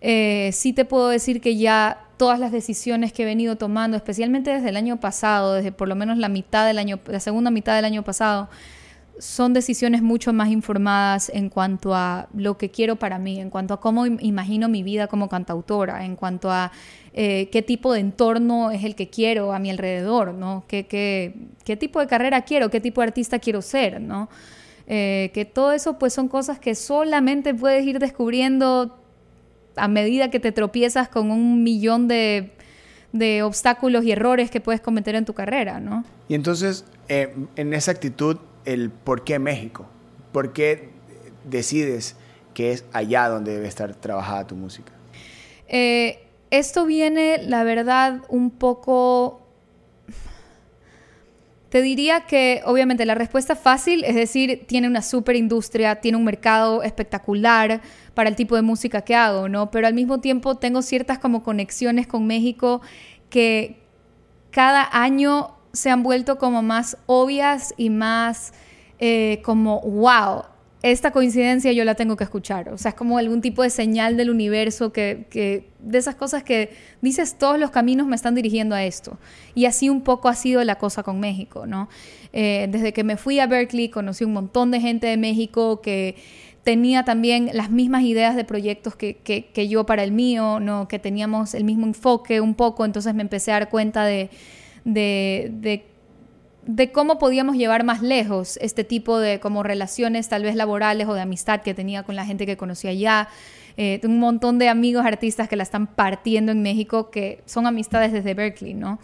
eh, 0.00 0.50
sí 0.52 0.72
te 0.72 0.86
puedo 0.86 1.08
decir 1.08 1.40
que 1.42 1.56
ya 1.56 1.98
todas 2.16 2.40
las 2.40 2.52
decisiones 2.52 3.12
que 3.12 3.24
he 3.24 3.26
venido 3.26 3.56
tomando, 3.56 3.96
especialmente 3.98 4.50
desde 4.50 4.70
el 4.70 4.76
año 4.76 4.98
pasado, 5.00 5.54
desde 5.54 5.72
por 5.72 5.88
lo 5.88 5.94
menos 5.94 6.16
la 6.16 6.28
mitad 6.28 6.66
del 6.66 6.78
año, 6.78 7.00
la 7.06 7.20
segunda 7.20 7.50
mitad 7.50 7.76
del 7.76 7.84
año 7.84 8.02
pasado, 8.02 8.48
son 9.18 9.52
decisiones 9.52 10.02
mucho 10.02 10.32
más 10.32 10.50
informadas 10.50 11.30
en 11.32 11.48
cuanto 11.48 11.94
a 11.94 12.28
lo 12.34 12.58
que 12.58 12.70
quiero 12.70 12.96
para 12.96 13.18
mí, 13.18 13.40
en 13.40 13.50
cuanto 13.50 13.74
a 13.74 13.80
cómo 13.80 14.06
imagino 14.06 14.68
mi 14.68 14.82
vida 14.82 15.06
como 15.06 15.28
cantautora, 15.28 16.04
en 16.04 16.16
cuanto 16.16 16.50
a 16.50 16.72
eh, 17.12 17.48
qué 17.52 17.62
tipo 17.62 17.92
de 17.92 18.00
entorno 18.00 18.70
es 18.70 18.84
el 18.84 18.94
que 18.94 19.08
quiero 19.08 19.52
a 19.52 19.58
mi 19.58 19.70
alrededor, 19.70 20.34
¿no? 20.34 20.64
¿Qué, 20.66 20.86
qué, 20.86 21.34
qué 21.64 21.76
tipo 21.76 22.00
de 22.00 22.06
carrera 22.06 22.42
quiero, 22.42 22.70
qué 22.70 22.80
tipo 22.80 23.00
de 23.00 23.08
artista 23.08 23.38
quiero 23.38 23.62
ser, 23.62 24.00
¿no? 24.00 24.28
Eh, 24.86 25.30
que 25.32 25.44
todo 25.44 25.72
eso 25.72 25.98
pues 25.98 26.12
son 26.12 26.28
cosas 26.28 26.58
que 26.58 26.74
solamente 26.74 27.54
puedes 27.54 27.86
ir 27.86 27.98
descubriendo 27.98 28.98
a 29.76 29.88
medida 29.88 30.30
que 30.30 30.40
te 30.40 30.52
tropiezas 30.52 31.08
con 31.08 31.30
un 31.30 31.62
millón 31.62 32.06
de, 32.06 32.52
de, 33.12 33.42
obstáculos 33.42 34.04
y 34.04 34.12
errores 34.12 34.50
que 34.50 34.60
puedes 34.60 34.80
cometer 34.80 35.14
en 35.14 35.24
tu 35.24 35.32
carrera, 35.32 35.80
¿no? 35.80 36.04
Y 36.28 36.34
entonces, 36.34 36.84
eh, 37.08 37.34
en 37.56 37.72
esa 37.72 37.92
actitud, 37.92 38.36
el 38.64 38.90
por 38.90 39.24
qué 39.24 39.38
México, 39.38 39.86
por 40.32 40.52
qué 40.52 40.90
decides 41.44 42.16
que 42.54 42.72
es 42.72 42.84
allá 42.92 43.28
donde 43.28 43.52
debe 43.52 43.68
estar 43.68 43.94
trabajada 43.94 44.46
tu 44.46 44.54
música. 44.54 44.92
Eh, 45.68 46.24
esto 46.50 46.86
viene, 46.86 47.42
la 47.42 47.64
verdad, 47.64 48.22
un 48.28 48.50
poco... 48.50 49.40
Te 51.68 51.82
diría 51.82 52.20
que 52.20 52.62
obviamente 52.64 53.04
la 53.04 53.16
respuesta 53.16 53.56
fácil 53.56 54.04
es 54.04 54.14
decir, 54.14 54.64
tiene 54.68 54.86
una 54.86 55.02
super 55.02 55.34
industria, 55.34 55.96
tiene 55.96 56.16
un 56.16 56.24
mercado 56.24 56.84
espectacular 56.84 57.80
para 58.14 58.28
el 58.28 58.36
tipo 58.36 58.54
de 58.54 58.62
música 58.62 59.00
que 59.00 59.16
hago, 59.16 59.48
¿no? 59.48 59.72
Pero 59.72 59.88
al 59.88 59.94
mismo 59.94 60.20
tiempo 60.20 60.54
tengo 60.54 60.82
ciertas 60.82 61.18
como 61.18 61.42
conexiones 61.42 62.06
con 62.06 62.28
México 62.28 62.80
que 63.28 63.80
cada 64.52 64.88
año 64.92 65.56
se 65.74 65.90
han 65.90 66.02
vuelto 66.02 66.38
como 66.38 66.62
más 66.62 66.96
obvias 67.06 67.74
y 67.76 67.90
más 67.90 68.54
eh, 68.98 69.42
como, 69.44 69.80
wow, 69.82 70.44
esta 70.82 71.10
coincidencia 71.12 71.72
yo 71.72 71.84
la 71.84 71.94
tengo 71.94 72.16
que 72.16 72.24
escuchar. 72.24 72.68
O 72.68 72.78
sea, 72.78 72.90
es 72.90 72.94
como 72.94 73.18
algún 73.18 73.40
tipo 73.40 73.62
de 73.62 73.70
señal 73.70 74.16
del 74.16 74.30
universo 74.30 74.92
que, 74.92 75.26
que, 75.30 75.70
de 75.80 75.98
esas 75.98 76.14
cosas 76.14 76.42
que 76.42 76.70
dices, 77.00 77.36
todos 77.38 77.58
los 77.58 77.70
caminos 77.70 78.06
me 78.06 78.14
están 78.14 78.34
dirigiendo 78.34 78.74
a 78.74 78.84
esto. 78.84 79.18
Y 79.54 79.64
así 79.64 79.88
un 79.88 80.02
poco 80.02 80.28
ha 80.28 80.34
sido 80.34 80.62
la 80.62 80.76
cosa 80.76 81.02
con 81.02 81.20
México, 81.20 81.66
¿no? 81.66 81.88
Eh, 82.32 82.68
desde 82.70 82.92
que 82.92 83.02
me 83.02 83.16
fui 83.16 83.40
a 83.40 83.46
Berkeley 83.46 83.88
conocí 83.88 84.24
un 84.24 84.34
montón 84.34 84.70
de 84.70 84.80
gente 84.80 85.06
de 85.06 85.16
México 85.16 85.80
que 85.80 86.16
tenía 86.64 87.04
también 87.04 87.50
las 87.52 87.70
mismas 87.70 88.02
ideas 88.02 88.36
de 88.36 88.44
proyectos 88.44 88.94
que, 88.94 89.16
que, 89.16 89.46
que 89.46 89.68
yo 89.68 89.86
para 89.86 90.04
el 90.04 90.12
mío, 90.12 90.60
¿no? 90.60 90.86
Que 90.86 90.98
teníamos 90.98 91.54
el 91.54 91.64
mismo 91.64 91.86
enfoque 91.86 92.40
un 92.40 92.54
poco, 92.54 92.84
entonces 92.84 93.14
me 93.14 93.22
empecé 93.22 93.52
a 93.52 93.60
dar 93.60 93.70
cuenta 93.70 94.04
de, 94.04 94.30
de, 94.84 95.50
de 95.52 95.94
de 96.66 96.92
cómo 96.92 97.18
podíamos 97.18 97.56
llevar 97.56 97.84
más 97.84 98.02
lejos 98.02 98.58
este 98.60 98.84
tipo 98.84 99.18
de 99.18 99.40
como 99.40 99.62
relaciones 99.62 100.28
tal 100.28 100.42
vez 100.42 100.54
laborales 100.56 101.06
o 101.08 101.14
de 101.14 101.20
amistad 101.20 101.60
que 101.60 101.74
tenía 101.74 102.02
con 102.02 102.16
la 102.16 102.24
gente 102.24 102.46
que 102.46 102.56
conocía 102.56 102.90
allá. 102.90 103.28
Eh, 103.76 104.00
un 104.04 104.18
montón 104.20 104.58
de 104.58 104.68
amigos 104.68 105.04
artistas 105.04 105.48
que 105.48 105.56
la 105.56 105.64
están 105.64 105.88
partiendo 105.88 106.52
en 106.52 106.62
México 106.62 107.10
que 107.10 107.42
son 107.44 107.66
amistades 107.66 108.12
desde 108.12 108.34
Berkeley, 108.34 108.74
¿no? 108.74 108.98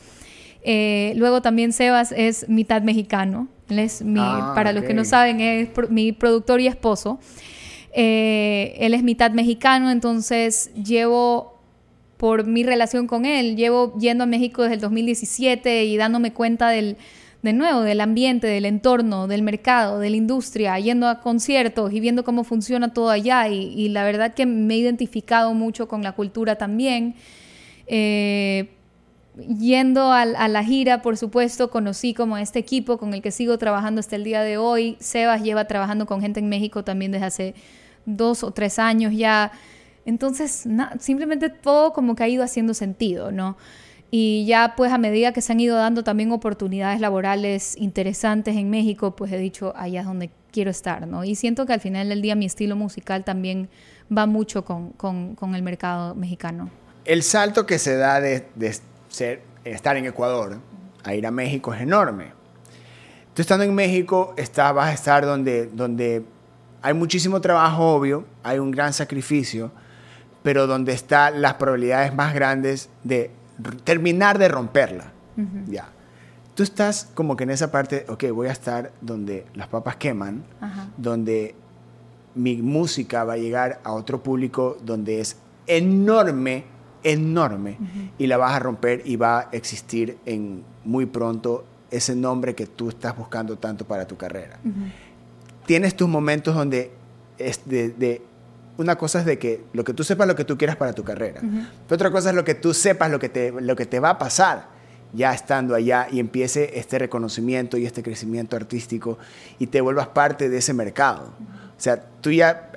Eh, 0.62 1.12
luego 1.16 1.43
también 1.43 1.73
Sebas 1.73 2.12
es 2.12 2.49
mitad 2.49 2.83
mexicano. 2.83 3.49
Él 3.69 3.81
es 3.81 4.03
mi, 4.03 4.21
ah, 4.23 4.53
para 4.55 4.73
los 4.73 4.83
okay. 4.83 4.88
que 4.88 4.95
no 4.95 5.05
saben, 5.05 5.40
es 5.40 5.69
pro, 5.69 5.88
mi 5.88 6.12
productor 6.12 6.61
y 6.61 6.66
esposo. 6.66 7.19
Eh, 7.93 8.77
él 8.79 8.95
es 8.95 9.03
mitad 9.03 9.33
mexicano, 9.33 9.90
entonces 9.90 10.71
llevo 10.75 11.60
por 12.20 12.46
mi 12.46 12.64
relación 12.64 13.06
con 13.06 13.24
él, 13.24 13.56
llevo 13.56 13.96
yendo 13.98 14.24
a 14.24 14.26
México 14.26 14.61
desde 14.61 14.74
el 14.74 14.80
2017 14.83 15.87
y 15.87 15.96
dándome 15.96 16.35
cuenta 16.35 16.68
del, 16.68 16.98
de 17.40 17.54
nuevo, 17.54 17.80
del 17.80 18.02
ambiente, 18.02 18.46
del 18.46 18.66
entorno, 18.66 19.26
del 19.26 19.40
mercado, 19.40 19.98
de 19.98 20.11
la 20.11 20.16
industria, 20.16 20.78
yendo 20.78 21.09
a 21.09 21.20
conciertos 21.22 21.94
y 21.94 21.98
viendo 21.98 22.22
cómo 22.22 22.44
funciona 22.44 22.92
todo 22.92 23.09
allá. 23.09 23.48
Y, 23.48 23.88
la 23.88 24.04
verdad 24.04 24.35
que 24.35 24.44
me 24.44 24.74
he 24.74 24.76
identificado 24.76 25.54
mucho 25.54 25.88
con 25.88 26.02
la 26.02 26.12
cultura 26.12 26.56
también. 26.56 27.14
Eh, 27.87 28.68
yendo 29.59 30.12
a, 30.12 30.26
la 30.26 30.62
gira, 30.62 31.00
por 31.00 31.16
supuesto, 31.16 31.70
conocí 31.70 32.12
como 32.12 32.37
este 32.37 32.59
equipo 32.59 32.98
con 32.98 33.14
el 33.14 33.22
que 33.22 33.30
sigo 33.30 33.56
trabajando 33.56 34.00
hasta 34.00 34.16
el 34.16 34.24
día 34.24 34.42
de 34.42 34.59
hoy. 34.59 34.98
Sebas 35.00 35.42
lleva 35.42 35.64
trabajando 35.64 36.04
con 36.04 36.20
gente 36.20 36.40
en 36.40 36.50
México 36.50 36.85
también 36.85 37.12
desde 37.12 37.24
hace 37.24 37.54
dos 38.04 38.44
o 38.44 38.50
tres 38.50 38.78
años 38.78 39.14
ya. 39.16 39.52
Entonces, 40.04 40.66
na, 40.66 40.96
simplemente 40.98 41.50
todo 41.50 41.92
como 41.92 42.14
que 42.14 42.24
ha 42.24 42.28
ido 42.28 42.42
haciendo 42.42 42.74
sentido, 42.74 43.32
¿no? 43.32 43.56
Y 44.10 44.44
ya 44.46 44.74
pues 44.76 44.92
a 44.92 44.98
medida 44.98 45.32
que 45.32 45.40
se 45.40 45.52
han 45.52 45.60
ido 45.60 45.76
dando 45.76 46.02
también 46.02 46.32
oportunidades 46.32 47.00
laborales 47.00 47.76
interesantes 47.76 48.56
en 48.56 48.68
México, 48.68 49.14
pues 49.14 49.30
he 49.32 49.38
dicho, 49.38 49.72
allá 49.76 50.00
es 50.00 50.06
donde 50.06 50.30
quiero 50.50 50.70
estar, 50.70 51.06
¿no? 51.06 51.22
Y 51.22 51.36
siento 51.36 51.64
que 51.64 51.72
al 51.72 51.80
final 51.80 52.08
del 52.08 52.22
día 52.22 52.34
mi 52.34 52.46
estilo 52.46 52.74
musical 52.74 53.24
también 53.24 53.68
va 54.16 54.26
mucho 54.26 54.64
con, 54.64 54.90
con, 54.90 55.36
con 55.36 55.54
el 55.54 55.62
mercado 55.62 56.14
mexicano. 56.16 56.70
El 57.04 57.22
salto 57.22 57.66
que 57.66 57.78
se 57.78 57.96
da 57.96 58.20
de, 58.20 58.48
de 58.56 58.76
ser, 59.08 59.42
estar 59.64 59.96
en 59.96 60.06
Ecuador 60.06 60.58
a 61.04 61.14
ir 61.14 61.26
a 61.26 61.30
México 61.30 61.72
es 61.72 61.80
enorme. 61.80 62.32
Tú 63.34 63.42
estando 63.42 63.64
en 63.64 63.74
México 63.74 64.34
está, 64.36 64.72
vas 64.72 64.88
a 64.88 64.92
estar 64.92 65.24
donde, 65.24 65.66
donde 65.66 66.24
hay 66.82 66.94
muchísimo 66.94 67.40
trabajo, 67.40 67.94
obvio, 67.94 68.26
hay 68.42 68.58
un 68.58 68.70
gran 68.70 68.92
sacrificio, 68.92 69.70
pero 70.42 70.66
donde 70.66 70.92
están 70.92 71.42
las 71.42 71.55
probabilidades 71.55 72.14
más 72.14 72.35
grandes 72.35 72.88
de 73.05 73.31
terminar 73.85 74.38
de 74.38 74.48
romperla. 74.48 75.12
Uh 75.37 75.40
-huh. 75.42 75.64
Ya. 75.66 75.88
tú 76.55 76.62
estás 76.64 77.09
como 77.14 77.37
que 77.37 77.44
en 77.44 77.50
esa 77.50 77.70
parte, 77.70 78.05
ok, 78.09 78.24
voy 78.33 78.48
a 78.48 78.53
estar 78.53 78.92
donde 79.00 79.46
las 79.55 79.68
papas 79.68 79.96
queman, 79.96 80.44
donde 80.96 81.55
mi 82.35 82.57
música 82.61 83.24
va 83.24 83.35
a 83.35 83.37
llegar 83.37 83.81
a 83.83 83.92
otro 83.92 84.22
público 84.22 84.76
donde 84.85 85.20
es 85.20 85.37
enorme, 85.66 86.64
enorme, 87.03 87.79
y 88.18 88.26
la 88.26 88.37
vas 88.37 88.53
a 88.53 88.59
romper 88.59 89.03
y 89.05 89.16
va 89.16 89.40
a 89.40 89.48
existir 89.53 90.18
en 90.26 90.62
muy 90.85 91.07
pronto 91.07 91.64
ese 91.90 92.14
nombre 92.14 92.55
que 92.55 92.66
tú 92.66 92.88
estás 92.88 93.16
buscando 93.16 93.57
tanto 93.57 93.87
para 93.87 94.07
tu 94.07 94.16
carrera. 94.16 94.59
Tienes 95.66 95.96
tus 95.96 96.09
momentos 96.09 96.55
donde 96.55 96.90
es 97.38 97.61
de, 97.64 98.22
una 98.81 98.97
cosa 98.97 99.21
es 99.21 99.27
de 99.27 99.38
que 99.38 99.62
lo 99.75 99.85
que 99.85 99.93
tú 99.93 100.05
sepas 100.05 100.27
lo 100.27 100.35
que 100.35 100.45
tú 100.45 100.57
quieras 100.57 100.77
para 100.77 100.95
tu 100.95 101.05
carrera. 101.05 101.43
otra 101.90 102.11
cosa 102.11 102.31
es 102.31 102.35
lo 102.35 102.45
que 102.45 102.55
tú 102.55 102.73
sepas 102.73 103.11
lo 103.11 103.19
que 103.19 103.29
te, 103.29 103.53
lo 103.53 103.77
que 103.77 103.85
te 103.85 104.01
va 104.01 104.11
a 104.11 104.19
pasar 104.19 104.69
ya 105.12 105.35
estando 105.35 105.75
allá 105.75 106.07
y 106.11 106.19
empiece 106.19 106.79
este 106.79 106.99
reconocimiento 106.99 107.77
y 107.77 107.85
este 107.85 108.03
crecimiento 108.03 108.57
artístico 108.57 109.19
y 109.59 109.66
te 109.66 109.81
vuelvas 109.81 110.09
parte 110.09 110.49
de 110.49 110.59
ese 110.59 110.73
mercado. 110.73 111.33
O 111.77 111.83
sea, 111.83 112.01
tú 112.21 112.31
ya, 112.31 112.71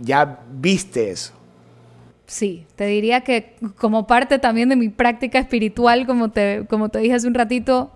ya 0.00 0.40
viste 0.52 1.10
eso. 1.10 1.32
Sí, 2.26 2.66
te 2.76 2.86
diría 2.86 3.22
que 3.22 3.56
como 3.78 4.06
parte 4.06 4.38
también 4.38 4.68
de 4.68 4.76
mi 4.76 4.88
práctica 4.88 5.38
espiritual, 5.38 6.06
como 6.06 6.30
te, 6.30 6.64
como 6.68 6.90
te 6.90 7.00
dije 7.00 7.14
hace 7.14 7.26
un 7.26 7.34
ratito, 7.34 7.90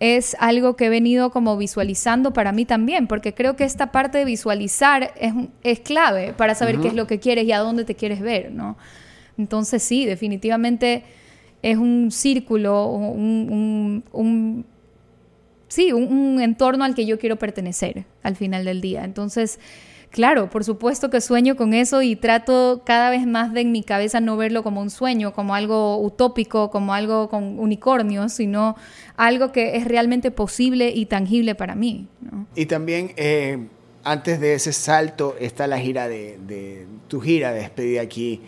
es 0.00 0.36
algo 0.40 0.76
que 0.76 0.86
he 0.86 0.88
venido 0.88 1.30
como 1.30 1.56
visualizando 1.56 2.32
para 2.32 2.52
mí 2.52 2.64
también, 2.64 3.06
porque 3.06 3.32
creo 3.32 3.56
que 3.56 3.64
esta 3.64 3.92
parte 3.92 4.18
de 4.18 4.24
visualizar 4.24 5.12
es, 5.18 5.32
es 5.62 5.80
clave 5.80 6.32
para 6.32 6.54
saber 6.54 6.80
qué 6.80 6.88
es 6.88 6.94
lo 6.94 7.06
que 7.06 7.20
quieres 7.20 7.44
y 7.44 7.52
a 7.52 7.58
dónde 7.58 7.84
te 7.84 7.94
quieres 7.94 8.20
ver, 8.20 8.50
¿no? 8.50 8.76
Entonces 9.38 9.82
sí, 9.82 10.04
definitivamente 10.04 11.04
es 11.62 11.78
un 11.78 12.10
círculo, 12.10 12.86
un, 12.86 14.04
un 14.12 14.64
sí, 15.74 15.92
un, 15.92 16.40
entorno 16.40 16.84
al 16.84 16.94
que 16.94 17.04
yo 17.04 17.18
quiero 17.18 17.36
pertenecer 17.36 18.04
al 18.22 18.36
final 18.36 18.64
del 18.64 18.80
día. 18.80 19.04
Entonces, 19.04 19.58
claro, 20.14 20.48
por 20.48 20.64
supuesto 20.64 21.10
que 21.10 21.20
sueño 21.20 21.56
con 21.56 21.74
eso 21.74 22.00
y 22.00 22.16
trato 22.16 22.82
cada 22.86 23.10
vez 23.10 23.26
más 23.26 23.52
de 23.52 23.60
en 23.60 23.72
mi 23.72 23.82
cabeza 23.82 24.20
no 24.20 24.36
verlo 24.36 24.62
como 24.62 24.80
un 24.80 24.88
sueño, 24.88 25.34
como 25.34 25.54
algo 25.54 26.00
utópico, 26.00 26.70
como 26.70 26.94
algo 26.94 27.28
con 27.28 27.58
unicornios, 27.58 28.32
sino 28.32 28.76
algo 29.16 29.52
que 29.52 29.76
es 29.76 29.84
realmente 29.84 30.30
posible 30.30 30.90
y 30.90 31.06
tangible 31.06 31.54
para 31.54 31.74
mí. 31.74 32.08
Y 32.54 32.66
también... 32.66 33.12
Eh, 33.16 33.68
antes 34.06 34.38
de 34.38 34.52
ese 34.52 34.74
salto 34.74 35.34
está 35.40 35.66
la 35.66 35.78
gira 35.78 36.08
de, 36.08 36.86
tu 37.08 37.22
gira 37.22 37.52
de 37.52 37.60
despedida 37.60 38.02
aquí 38.02 38.42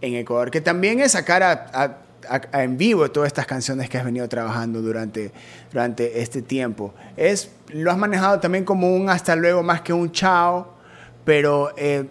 en 0.00 0.14
Ecuador, 0.14 0.50
que 0.50 0.62
también 0.62 1.00
es 1.00 1.12
sacar 1.12 1.42
a 1.42 2.02
en 2.52 2.76
vivo 2.76 3.10
todas 3.10 3.28
estas 3.28 3.46
canciones 3.46 3.88
que 3.88 3.98
has 3.98 4.04
venido 4.04 4.28
trabajando 4.28 4.82
durante, 4.82 5.32
durante 5.70 6.20
este 6.22 6.42
tiempo. 6.42 6.94
Es, 7.16 7.50
lo 7.68 7.90
has 7.90 7.98
manejado 7.98 8.40
también 8.40 8.64
como 8.64 8.94
un 8.94 9.08
hasta 9.08 9.36
luego 9.36 9.62
más 9.62 9.80
que 9.80 9.92
un 9.92 10.12
chao, 10.12 10.74
pero 11.24 11.70
eh, 11.76 12.06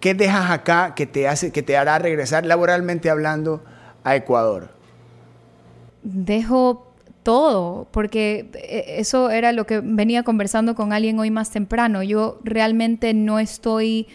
¿qué 0.00 0.14
dejas 0.14 0.50
acá 0.50 0.94
que 0.94 1.06
te, 1.06 1.28
hace, 1.28 1.52
que 1.52 1.62
te 1.62 1.76
hará 1.76 1.98
regresar 1.98 2.44
laboralmente 2.46 3.10
hablando 3.10 3.62
a 4.04 4.16
Ecuador? 4.16 4.70
Dejo 6.02 6.94
todo, 7.22 7.88
porque 7.90 8.50
eh, 8.54 8.84
eso 8.98 9.30
era 9.30 9.50
lo 9.52 9.66
que 9.66 9.80
venía 9.80 10.22
conversando 10.22 10.74
con 10.74 10.92
alguien 10.92 11.18
hoy 11.18 11.30
más 11.30 11.50
temprano. 11.50 12.02
Yo 12.02 12.38
realmente 12.44 13.14
no 13.14 13.40
estoy 13.40 14.06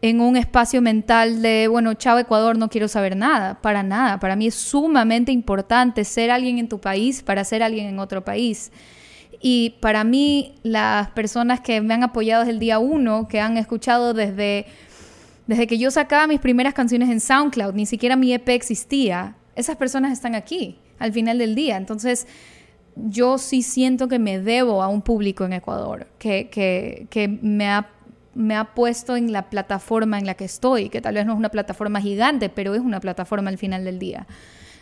en 0.00 0.20
un 0.20 0.36
espacio 0.36 0.80
mental 0.80 1.42
de, 1.42 1.68
bueno, 1.68 1.94
chao 1.94 2.18
Ecuador, 2.18 2.56
no 2.56 2.68
quiero 2.68 2.88
saber 2.88 3.16
nada, 3.16 3.60
para 3.60 3.82
nada. 3.82 4.20
Para 4.20 4.36
mí 4.36 4.46
es 4.46 4.54
sumamente 4.54 5.32
importante 5.32 6.04
ser 6.04 6.30
alguien 6.30 6.58
en 6.58 6.68
tu 6.68 6.80
país 6.80 7.22
para 7.22 7.44
ser 7.44 7.62
alguien 7.62 7.86
en 7.88 7.98
otro 7.98 8.24
país. 8.24 8.72
Y 9.40 9.76
para 9.80 10.04
mí, 10.04 10.54
las 10.62 11.10
personas 11.10 11.60
que 11.60 11.80
me 11.80 11.94
han 11.94 12.02
apoyado 12.02 12.42
desde 12.42 12.52
el 12.52 12.58
día 12.58 12.78
uno, 12.78 13.28
que 13.28 13.40
han 13.40 13.56
escuchado 13.56 14.14
desde, 14.14 14.66
desde 15.46 15.66
que 15.66 15.78
yo 15.78 15.90
sacaba 15.90 16.26
mis 16.26 16.40
primeras 16.40 16.74
canciones 16.74 17.10
en 17.10 17.20
SoundCloud, 17.20 17.74
ni 17.74 17.86
siquiera 17.86 18.16
mi 18.16 18.32
EP 18.32 18.48
existía, 18.48 19.36
esas 19.54 19.76
personas 19.76 20.12
están 20.12 20.34
aquí 20.34 20.78
al 20.98 21.12
final 21.12 21.38
del 21.38 21.54
día. 21.54 21.76
Entonces, 21.76 22.26
yo 22.94 23.38
sí 23.38 23.62
siento 23.62 24.08
que 24.08 24.18
me 24.18 24.38
debo 24.38 24.82
a 24.82 24.88
un 24.88 25.02
público 25.02 25.44
en 25.44 25.52
Ecuador, 25.52 26.06
que, 26.18 26.48
que, 26.48 27.06
que 27.10 27.28
me 27.28 27.68
ha 27.68 27.90
me 28.36 28.54
ha 28.54 28.74
puesto 28.74 29.16
en 29.16 29.32
la 29.32 29.48
plataforma 29.48 30.18
en 30.18 30.26
la 30.26 30.34
que 30.34 30.44
estoy, 30.44 30.90
que 30.90 31.00
tal 31.00 31.14
vez 31.14 31.24
no 31.24 31.32
es 31.32 31.38
una 31.38 31.48
plataforma 31.48 32.02
gigante, 32.02 32.50
pero 32.50 32.74
es 32.74 32.82
una 32.82 33.00
plataforma 33.00 33.48
al 33.48 33.56
final 33.56 33.84
del 33.84 33.98
día. 33.98 34.26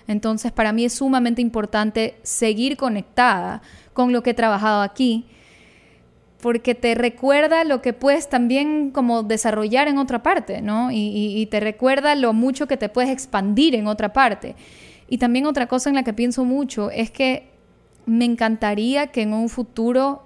Entonces, 0.06 0.52
para 0.52 0.72
mí 0.72 0.84
es 0.84 0.94
sumamente 0.94 1.40
importante 1.40 2.18
seguir 2.22 2.76
conectada 2.76 3.62
con 3.94 4.12
lo 4.12 4.22
que 4.22 4.30
he 4.30 4.34
trabajado 4.34 4.82
aquí, 4.82 5.24
porque 6.42 6.74
te 6.74 6.94
recuerda 6.94 7.64
lo 7.64 7.80
que 7.80 7.94
puedes 7.94 8.28
también 8.28 8.90
como 8.90 9.22
desarrollar 9.22 9.88
en 9.88 9.96
otra 9.96 10.22
parte, 10.22 10.60
¿no? 10.60 10.90
Y, 10.90 11.38
y 11.40 11.46
te 11.46 11.58
recuerda 11.60 12.14
lo 12.14 12.34
mucho 12.34 12.66
que 12.66 12.76
te 12.76 12.90
puedes 12.90 13.10
expandir 13.10 13.74
en 13.74 13.86
otra 13.86 14.12
parte. 14.12 14.54
Y 15.08 15.16
también 15.16 15.46
otra 15.46 15.66
cosa 15.66 15.88
en 15.88 15.94
la 15.94 16.02
que 16.02 16.12
pienso 16.12 16.44
mucho 16.44 16.90
es 16.90 17.10
que 17.10 17.48
me 18.04 18.26
encantaría 18.26 19.06
que 19.06 19.22
en 19.22 19.32
un 19.32 19.48
futuro 19.48 20.22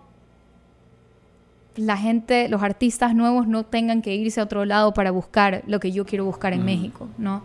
la 1.76 1.96
gente, 1.96 2.48
los 2.48 2.62
artistas 2.62 3.14
nuevos 3.14 3.46
no 3.46 3.64
tengan 3.64 4.02
que 4.02 4.14
irse 4.14 4.40
a 4.40 4.44
otro 4.44 4.64
lado 4.64 4.92
para 4.92 5.12
buscar 5.12 5.62
lo 5.66 5.78
que 5.78 5.92
yo 5.92 6.04
quiero 6.04 6.24
buscar 6.24 6.52
en 6.52 6.64
México, 6.64 7.08
¿no? 7.18 7.44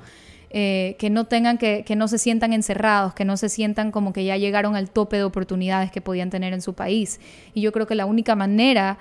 Eh, 0.56 0.96
que 1.00 1.10
no 1.10 1.26
tengan 1.26 1.58
que, 1.58 1.84
que 1.84 1.96
no 1.96 2.08
se 2.08 2.20
sientan 2.20 2.54
encerrados, 2.54 3.16
que 3.16 3.26
no 3.26 3.38
se 3.38 3.50
sientan 3.50 3.92
como 3.92 4.14
que 4.14 4.24
ya 4.24 4.38
llegaron 4.38 4.76
al 4.76 4.92
tope 4.92 5.18
de 5.18 5.24
oportunidades 5.24 5.92
que 5.92 6.00
podían 6.00 6.30
tener 6.30 6.54
en 6.54 6.62
su 6.62 6.76
país. 6.76 7.20
Y 7.56 7.62
yo 7.62 7.72
creo 7.72 7.88
que 7.88 7.96
la 7.96 8.06
única 8.06 8.36
manera 8.36 9.00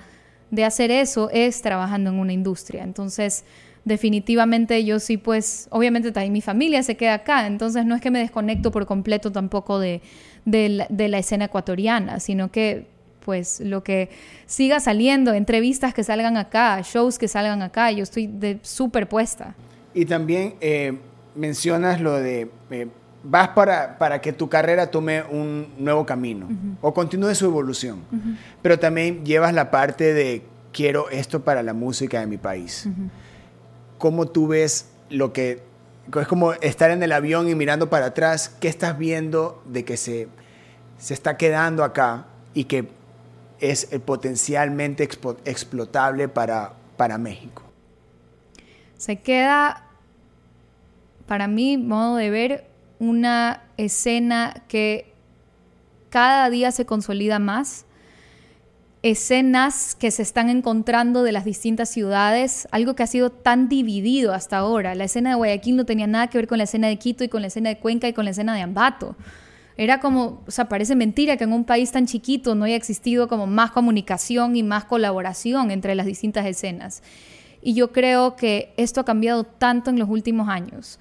de 0.51 0.65
hacer 0.65 0.91
eso 0.91 1.29
es 1.31 1.61
trabajando 1.61 2.09
en 2.09 2.19
una 2.19 2.33
industria. 2.33 2.85
Entonces, 2.85 3.45
definitivamente 3.85 4.83
yo 4.85 4.99
sí, 4.99 5.19
pues, 5.19 5.67
obviamente 5.71 6.11
también 6.11 6.33
mi 6.33 6.41
familia 6.41 6.83
se 6.83 6.97
queda 6.97 7.15
acá, 7.15 7.47
entonces 7.47 7.85
no 7.85 7.95
es 7.97 8.01
que 8.01 8.11
me 8.11 8.21
desconecto 8.21 8.71
por 8.71 8.87
completo 8.87 9.31
tampoco 9.31 9.79
de, 9.79 10.01
de 10.47 11.09
la 11.09 11.19
escena 11.19 11.47
ecuatoriana, 11.47 12.19
sino 12.21 12.51
que 12.51 12.87
pues 13.25 13.61
lo 13.61 13.85
que 13.85 14.11
siga 14.47 14.81
saliendo, 14.81 15.33
entrevistas 15.33 15.95
que 15.95 16.03
salgan 16.03 16.37
acá, 16.37 16.81
shows 16.83 17.19
que 17.19 17.29
salgan 17.29 17.63
acá, 17.63 17.91
yo 17.93 18.03
estoy 18.03 18.27
de 18.27 18.59
súper 18.63 19.09
puesta. 19.09 19.55
Y 19.95 20.07
también 20.07 20.55
eh, 20.61 20.99
mencionas 21.35 22.01
lo 22.01 22.15
de, 22.15 22.51
eh, 22.71 22.89
vas 23.25 23.49
para, 23.49 23.99
para, 23.99 24.21
que 24.21 24.33
tu 24.33 24.49
carrera 24.49 24.91
tome 24.91 25.23
un 25.23 25.69
nuevo 25.79 26.05
camino 26.05 26.49
o 26.81 26.93
continúe 26.93 27.35
su 27.35 27.47
evolución, 27.47 28.01
pero 28.63 28.79
también 28.79 29.25
llevas 29.25 29.55
la 29.55 29.71
parte 29.71 30.13
de 30.13 30.43
quiero 30.73 31.09
esto 31.11 31.45
para 31.45 31.63
la 31.63 31.75
música 31.75 32.21
de 32.21 32.27
mi 32.27 32.39
país. 32.39 32.89
¿Cómo 33.99 34.27
tú 34.27 34.49
ves 34.49 34.91
lo 35.11 35.33
que... 35.33 35.63
Es 36.21 36.27
como 36.27 36.53
estar 36.55 36.91
en 36.91 37.03
el 37.03 37.13
avión 37.13 37.49
y 37.49 37.55
mirando 37.55 37.89
para 37.89 38.07
atrás, 38.07 38.57
¿qué 38.61 38.67
estás 38.67 38.99
viendo 38.99 39.63
de 39.67 39.85
que 39.85 39.97
se, 39.97 40.27
se 40.99 41.15
está 41.15 41.37
quedando 41.37 41.85
acá 41.85 42.27
y 42.55 42.65
que 42.65 42.89
es 43.61 43.87
potencialmente 44.05 45.09
explotable 45.45 46.29
para, 46.29 46.73
para 46.97 47.19
México? 47.19 47.63
Se 48.97 49.21
queda, 49.21 49.85
para 51.27 51.49
mí, 51.49 51.79
modo 51.79 52.17
de 52.17 52.31
ver, 52.31 52.65
una 52.99 53.63
escena 53.77 54.63
que 54.69 55.13
cada 56.11 56.51
día 56.51 56.71
se 56.71 56.87
consolida 56.87 57.39
más, 57.39 57.87
escenas 59.03 59.97
que 59.97 60.11
se 60.11 60.23
están 60.23 60.49
encontrando 60.49 61.23
de 61.25 61.33
las 61.33 61.45
distintas 61.45 61.89
ciudades, 61.89 62.69
algo 62.71 62.95
que 62.95 63.03
ha 63.03 63.09
sido 63.09 63.31
tan 63.31 63.69
dividido 63.69 64.33
hasta 64.33 64.59
ahora. 64.59 64.95
La 64.95 65.05
escena 65.05 65.31
de 65.31 65.37
Guayaquil 65.37 65.77
no 65.77 65.85
tenía 65.85 66.07
nada 66.07 66.29
que 66.29 66.39
ver 66.39 66.47
con 66.47 66.59
la 66.59 66.65
escena 66.65 66.87
de 66.87 66.99
Quito 66.99 67.25
y 67.25 67.29
con 67.29 67.41
la 67.41 67.49
escena 67.49 67.71
de 67.71 67.79
Cuenca 67.79 68.07
y 68.07 68.13
con 68.13 68.25
la 68.25 68.31
escena 68.31 68.55
de 68.55 68.61
Ambato. 68.61 69.17
Era 69.77 70.01
como, 70.01 70.43
o 70.47 70.51
sea, 70.51 70.69
parece 70.69 70.95
mentira 70.95 71.37
que 71.37 71.45
en 71.45 71.53
un 71.53 71.65
país 71.65 71.91
tan 71.91 72.07
chiquito 72.07 72.55
no 72.55 72.67
haya 72.67 72.77
existido 72.77 73.27
como 73.27 73.47
más 73.47 73.73
comunicación 73.73 74.55
y 74.55 74.63
más 74.63 74.85
colaboración 74.85 75.71
entre 75.71 75.95
las 75.95 76.07
distintas 76.07 76.47
escenas. 76.47 77.03
Y 77.63 77.75
yo 77.75 77.93
creo 77.93 78.37
que 78.37 78.75
esto 78.77 79.01
ha 79.01 79.05
cambiado 79.05 79.45
tanto 79.45 79.91
en 79.91 79.99
los 79.99 80.09
últimos 80.09 80.49
años. 80.49 80.99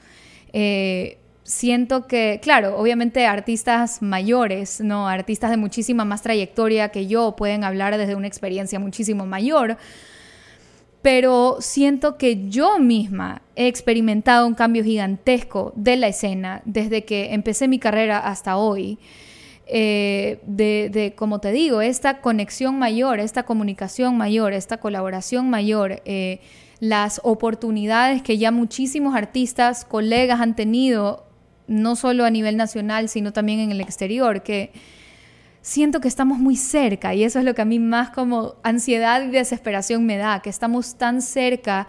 Eh, 0.53 1.17
siento 1.43 2.07
que, 2.07 2.39
claro, 2.41 2.77
obviamente 2.77 3.25
artistas 3.25 4.01
mayores, 4.01 4.81
¿no? 4.81 5.07
Artistas 5.07 5.51
de 5.51 5.57
muchísima 5.57 6.05
más 6.05 6.21
trayectoria 6.21 6.89
que 6.89 7.07
yo 7.07 7.35
pueden 7.35 7.63
hablar 7.63 7.97
desde 7.97 8.15
una 8.15 8.27
experiencia 8.27 8.79
muchísimo 8.79 9.25
mayor, 9.25 9.77
pero 11.01 11.57
siento 11.59 12.17
que 12.17 12.47
yo 12.49 12.79
misma 12.79 13.41
he 13.55 13.67
experimentado 13.67 14.45
un 14.45 14.53
cambio 14.53 14.83
gigantesco 14.83 15.73
de 15.75 15.97
la 15.97 16.07
escena 16.07 16.61
desde 16.65 17.05
que 17.05 17.33
empecé 17.33 17.67
mi 17.67 17.79
carrera 17.79 18.19
hasta 18.19 18.57
hoy. 18.57 18.99
Eh, 19.73 20.39
de, 20.45 21.13
como 21.15 21.39
te 21.39 21.51
digo, 21.51 21.81
esta 21.81 22.19
conexión 22.19 22.77
mayor, 22.77 23.19
esta 23.19 23.43
comunicación 23.43 24.17
mayor, 24.17 24.53
esta 24.53 24.77
colaboración 24.77 25.49
mayor, 25.49 26.01
eh, 26.03 26.41
las 26.81 27.21
oportunidades 27.23 28.23
que 28.23 28.39
ya 28.39 28.51
muchísimos 28.51 29.15
artistas, 29.15 29.85
colegas 29.85 30.41
han 30.41 30.55
tenido, 30.55 31.27
no 31.67 31.95
solo 31.95 32.25
a 32.25 32.31
nivel 32.31 32.57
nacional, 32.57 33.07
sino 33.07 33.31
también 33.31 33.59
en 33.59 33.69
el 33.69 33.79
exterior, 33.79 34.41
que 34.41 34.71
siento 35.61 36.01
que 36.01 36.07
estamos 36.07 36.39
muy 36.39 36.55
cerca 36.55 37.13
y 37.13 37.23
eso 37.23 37.37
es 37.37 37.45
lo 37.45 37.53
que 37.53 37.61
a 37.61 37.65
mí 37.65 37.77
más 37.77 38.09
como 38.09 38.55
ansiedad 38.63 39.21
y 39.21 39.27
desesperación 39.27 40.07
me 40.07 40.17
da, 40.17 40.41
que 40.41 40.49
estamos 40.49 40.95
tan 40.95 41.21
cerca 41.21 41.87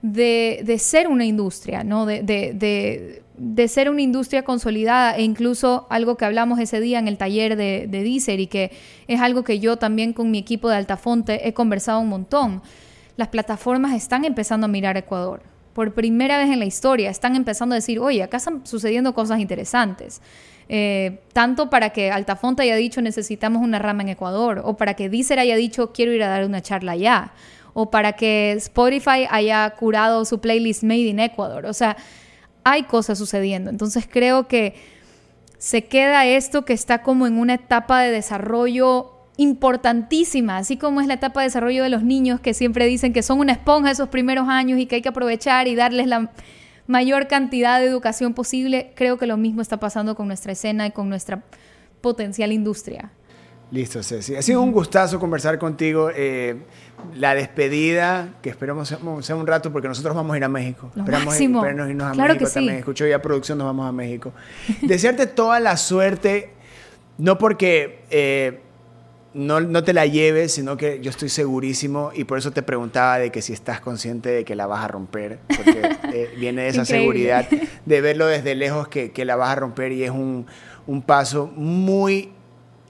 de, 0.00 0.76
ser 0.78 1.08
una 1.08 1.24
industria, 1.24 1.82
¿no? 1.82 2.06
De, 2.06 2.22
de, 2.22 3.68
ser 3.68 3.90
una 3.90 4.02
industria 4.02 4.44
consolidada 4.44 5.16
e 5.16 5.22
incluso 5.22 5.88
algo 5.90 6.16
que 6.16 6.24
hablamos 6.24 6.60
ese 6.60 6.80
día 6.80 7.00
en 7.00 7.08
el 7.08 7.18
taller 7.18 7.56
de, 7.56 7.88
de 7.88 8.02
Deezer 8.04 8.38
y 8.38 8.46
que 8.46 8.70
es 9.08 9.20
algo 9.20 9.42
que 9.42 9.58
yo 9.58 9.76
también 9.76 10.12
con 10.12 10.30
mi 10.30 10.38
equipo 10.38 10.68
de 10.68 10.76
Altafonte 10.76 11.48
he 11.48 11.52
conversado 11.52 11.98
un 11.98 12.10
montón. 12.10 12.62
Las 13.20 13.28
plataformas 13.28 13.92
están 13.92 14.24
empezando 14.24 14.64
a 14.64 14.68
mirar 14.68 14.96
Ecuador. 14.96 15.42
Por 15.74 15.92
primera 15.92 16.38
vez 16.38 16.48
en 16.48 16.58
la 16.58 16.64
historia 16.64 17.10
están 17.10 17.36
empezando 17.36 17.74
a 17.74 17.76
decir, 17.76 17.98
oye, 17.98 18.22
acá 18.22 18.38
están 18.38 18.66
sucediendo 18.66 19.12
cosas 19.12 19.40
interesantes. 19.40 20.22
Eh, 20.70 21.20
tanto 21.34 21.68
para 21.68 21.90
que 21.90 22.10
Altafonte 22.10 22.62
haya 22.62 22.76
dicho 22.76 23.02
necesitamos 23.02 23.62
una 23.62 23.78
rama 23.78 24.00
en 24.04 24.08
Ecuador, 24.08 24.62
o 24.64 24.78
para 24.78 24.94
que 24.94 25.10
Deezer 25.10 25.38
haya 25.38 25.54
dicho 25.56 25.92
quiero 25.92 26.12
ir 26.12 26.22
a 26.22 26.28
dar 26.28 26.46
una 26.46 26.62
charla 26.62 26.92
allá 26.92 27.32
o 27.74 27.90
para 27.90 28.14
que 28.14 28.52
Spotify 28.52 29.26
haya 29.28 29.68
curado 29.78 30.24
su 30.24 30.40
playlist 30.40 30.82
Made 30.82 31.00
in 31.00 31.20
Ecuador. 31.20 31.66
O 31.66 31.74
sea, 31.74 31.98
hay 32.64 32.84
cosas 32.84 33.18
sucediendo. 33.18 33.68
Entonces 33.68 34.08
creo 34.10 34.48
que 34.48 34.76
se 35.58 35.84
queda 35.84 36.24
esto 36.24 36.64
que 36.64 36.72
está 36.72 37.02
como 37.02 37.26
en 37.26 37.36
una 37.36 37.52
etapa 37.52 38.00
de 38.00 38.12
desarrollo 38.12 39.19
importantísima, 39.36 40.58
así 40.58 40.76
como 40.76 41.00
es 41.00 41.06
la 41.06 41.14
etapa 41.14 41.40
de 41.40 41.46
desarrollo 41.46 41.82
de 41.82 41.88
los 41.88 42.02
niños 42.02 42.40
que 42.40 42.52
siempre 42.52 42.86
dicen 42.86 43.12
que 43.12 43.22
son 43.22 43.40
una 43.40 43.52
esponja 43.52 43.90
esos 43.90 44.08
primeros 44.08 44.48
años 44.48 44.78
y 44.78 44.86
que 44.86 44.96
hay 44.96 45.02
que 45.02 45.08
aprovechar 45.08 45.66
y 45.68 45.74
darles 45.74 46.06
la 46.06 46.30
mayor 46.86 47.28
cantidad 47.28 47.78
de 47.78 47.86
educación 47.86 48.34
posible, 48.34 48.92
creo 48.96 49.16
que 49.16 49.26
lo 49.26 49.36
mismo 49.36 49.62
está 49.62 49.78
pasando 49.78 50.14
con 50.14 50.26
nuestra 50.26 50.52
escena 50.52 50.86
y 50.86 50.90
con 50.90 51.08
nuestra 51.08 51.42
potencial 52.00 52.52
industria. 52.52 53.12
Listo, 53.70 54.02
Ceci. 54.02 54.34
Ha 54.34 54.42
sido 54.42 54.60
un 54.62 54.72
gustazo 54.72 55.20
conversar 55.20 55.58
contigo. 55.58 56.10
Eh, 56.14 56.56
la 57.14 57.34
despedida, 57.34 58.34
que 58.42 58.50
esperamos 58.50 58.88
sea 59.20 59.36
un 59.36 59.46
rato, 59.46 59.72
porque 59.72 59.86
nosotros 59.86 60.14
vamos 60.14 60.34
a 60.34 60.36
ir 60.36 60.44
a 60.44 60.48
México. 60.48 60.90
Lo 60.94 61.02
Esperamos 61.02 61.26
máximo. 61.26 61.64
irnos 61.64 62.08
a 62.08 62.12
claro 62.12 62.34
México 62.34 62.48
que 62.48 62.54
también. 62.54 62.74
Sí. 62.74 62.78
Escucho 62.80 63.06
ya 63.06 63.22
producción, 63.22 63.58
nos 63.58 63.66
vamos 63.66 63.88
a 63.88 63.92
México. 63.92 64.32
Desearte 64.82 65.26
toda 65.26 65.60
la 65.60 65.76
suerte, 65.76 66.50
no 67.16 67.38
porque 67.38 68.02
eh, 68.10 68.60
no, 69.32 69.60
no, 69.60 69.84
te 69.84 69.92
la 69.92 70.06
lleves, 70.06 70.52
sino 70.52 70.76
que 70.76 71.00
yo 71.00 71.10
estoy 71.10 71.28
segurísimo, 71.28 72.10
y 72.14 72.24
por 72.24 72.38
eso 72.38 72.50
te 72.50 72.62
preguntaba 72.62 73.18
de 73.18 73.30
que 73.30 73.42
si 73.42 73.52
estás 73.52 73.80
consciente 73.80 74.28
de 74.28 74.44
que 74.44 74.56
la 74.56 74.66
vas 74.66 74.84
a 74.84 74.88
romper, 74.88 75.38
porque 75.46 75.96
eh, 76.12 76.34
viene 76.38 76.68
esa 76.68 76.84
seguridad 76.84 77.48
de 77.86 78.00
verlo 78.00 78.26
desde 78.26 78.54
lejos 78.54 78.88
que, 78.88 79.12
que, 79.12 79.24
la 79.24 79.36
vas 79.36 79.50
a 79.50 79.54
romper 79.56 79.92
y 79.92 80.02
es 80.04 80.10
un, 80.10 80.46
un 80.86 81.02
paso 81.02 81.46
muy 81.54 82.30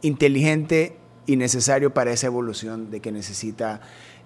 inteligente 0.03 0.97
y 1.27 1.37
necesario 1.37 1.93
para 1.93 2.11
esa 2.11 2.27
evolución 2.27 2.91
de 2.91 3.01
que 3.01 3.13
necesita 3.13 3.81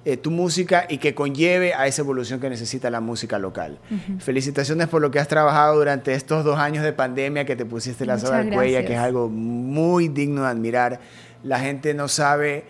eh, 0.07 0.19
tu 0.19 0.31
música 0.31 0.85
y 0.87 0.99
que 0.99 1.15
conlleve 1.15 1.73
a 1.73 1.87
esa 1.87 2.03
evolución 2.03 2.39
que 2.39 2.51
necesita 2.51 2.91
la 2.91 3.01
música 3.01 3.39
local. 3.39 3.79
Uh 3.91 3.95
-huh. 3.95 4.21
Felicitaciones 4.21 4.89
por 4.89 5.01
lo 5.01 5.11
que 5.11 5.19
has 5.19 5.29
trabajado 5.29 5.77
durante 5.77 6.13
estos 6.13 6.45
dos 6.45 6.59
años 6.59 6.85
de 6.85 6.93
pandemia 6.93 7.47
que 7.47 7.57
te 7.57 7.65
pusiste 7.65 8.05
la 8.05 8.19
soga 8.19 8.41
al 8.41 8.51
cuello, 8.51 8.85
que 8.85 8.93
es 8.93 8.99
algo 8.99 9.31
muy 9.31 10.09
digno 10.09 10.43
de 10.43 10.49
admirar. 10.49 11.01
La 11.45 11.61
gente 11.61 11.95
no 11.95 12.09
sabe 12.09 12.65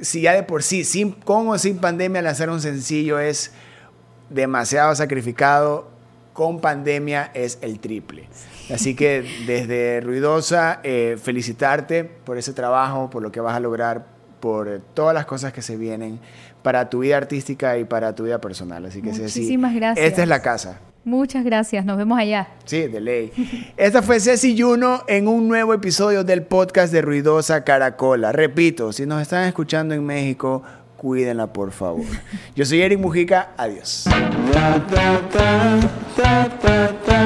si 0.00 0.22
ya 0.22 0.32
de 0.32 0.42
por 0.42 0.62
sí, 0.62 0.84
sin, 0.84 1.12
con 1.12 1.48
o 1.48 1.58
sin 1.58 1.78
pandemia, 1.78 2.22
lanzar 2.22 2.50
un 2.50 2.60
sencillo 2.60 3.18
es 3.18 3.52
demasiado 4.28 4.94
sacrificado. 4.94 5.88
Con 6.32 6.60
pandemia 6.60 7.30
es 7.34 7.58
el 7.60 7.80
triple. 7.80 8.28
Así 8.72 8.94
que 8.94 9.24
desde 9.46 10.00
Ruidosa, 10.00 10.80
eh, 10.84 11.18
felicitarte 11.22 12.04
por 12.04 12.38
ese 12.38 12.52
trabajo, 12.52 13.10
por 13.10 13.22
lo 13.22 13.32
que 13.32 13.40
vas 13.40 13.54
a 13.56 13.60
lograr, 13.60 14.06
por 14.38 14.80
todas 14.94 15.12
las 15.12 15.26
cosas 15.26 15.52
que 15.52 15.60
se 15.60 15.76
vienen 15.76 16.18
para 16.62 16.88
tu 16.88 17.00
vida 17.00 17.16
artística 17.16 17.76
y 17.78 17.84
para 17.84 18.14
tu 18.14 18.24
vida 18.24 18.40
personal. 18.40 18.86
Así 18.86 19.02
que 19.02 19.10
Muchísimas 19.10 19.74
gracias. 19.74 20.06
esta 20.06 20.22
es 20.22 20.28
la 20.28 20.40
casa. 20.40 20.80
Muchas 21.10 21.44
gracias, 21.44 21.84
nos 21.84 21.96
vemos 21.96 22.16
allá. 22.16 22.46
Sí, 22.66 22.86
de 22.86 23.00
ley. 23.00 23.32
Esta 23.76 24.00
fue 24.00 24.20
Ceci 24.20 24.56
Juno 24.56 25.02
en 25.08 25.26
un 25.26 25.48
nuevo 25.48 25.74
episodio 25.74 26.22
del 26.22 26.44
podcast 26.44 26.92
de 26.92 27.02
Ruidosa 27.02 27.64
Caracola. 27.64 28.30
Repito, 28.30 28.92
si 28.92 29.06
nos 29.06 29.20
están 29.20 29.48
escuchando 29.48 29.92
en 29.92 30.06
México, 30.06 30.62
cuídenla 30.96 31.52
por 31.52 31.72
favor. 31.72 32.04
Yo 32.54 32.64
soy 32.64 32.80
Eric 32.82 33.00
Mujica, 33.00 33.50
adiós. 33.56 34.04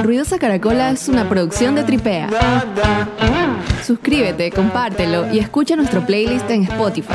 Ruidosa 0.03 0.39
Caracola 0.39 0.91
es 0.91 1.07
una 1.11 1.29
producción 1.29 1.75
de 1.75 1.85
Tripea. 1.85 2.31
Suscríbete, 3.85 4.51
compártelo 4.51 5.31
y 5.31 5.41
escucha 5.41 5.77
nuestro 5.77 6.07
playlist 6.07 6.49
en 6.49 6.63
Spotify. 6.63 7.13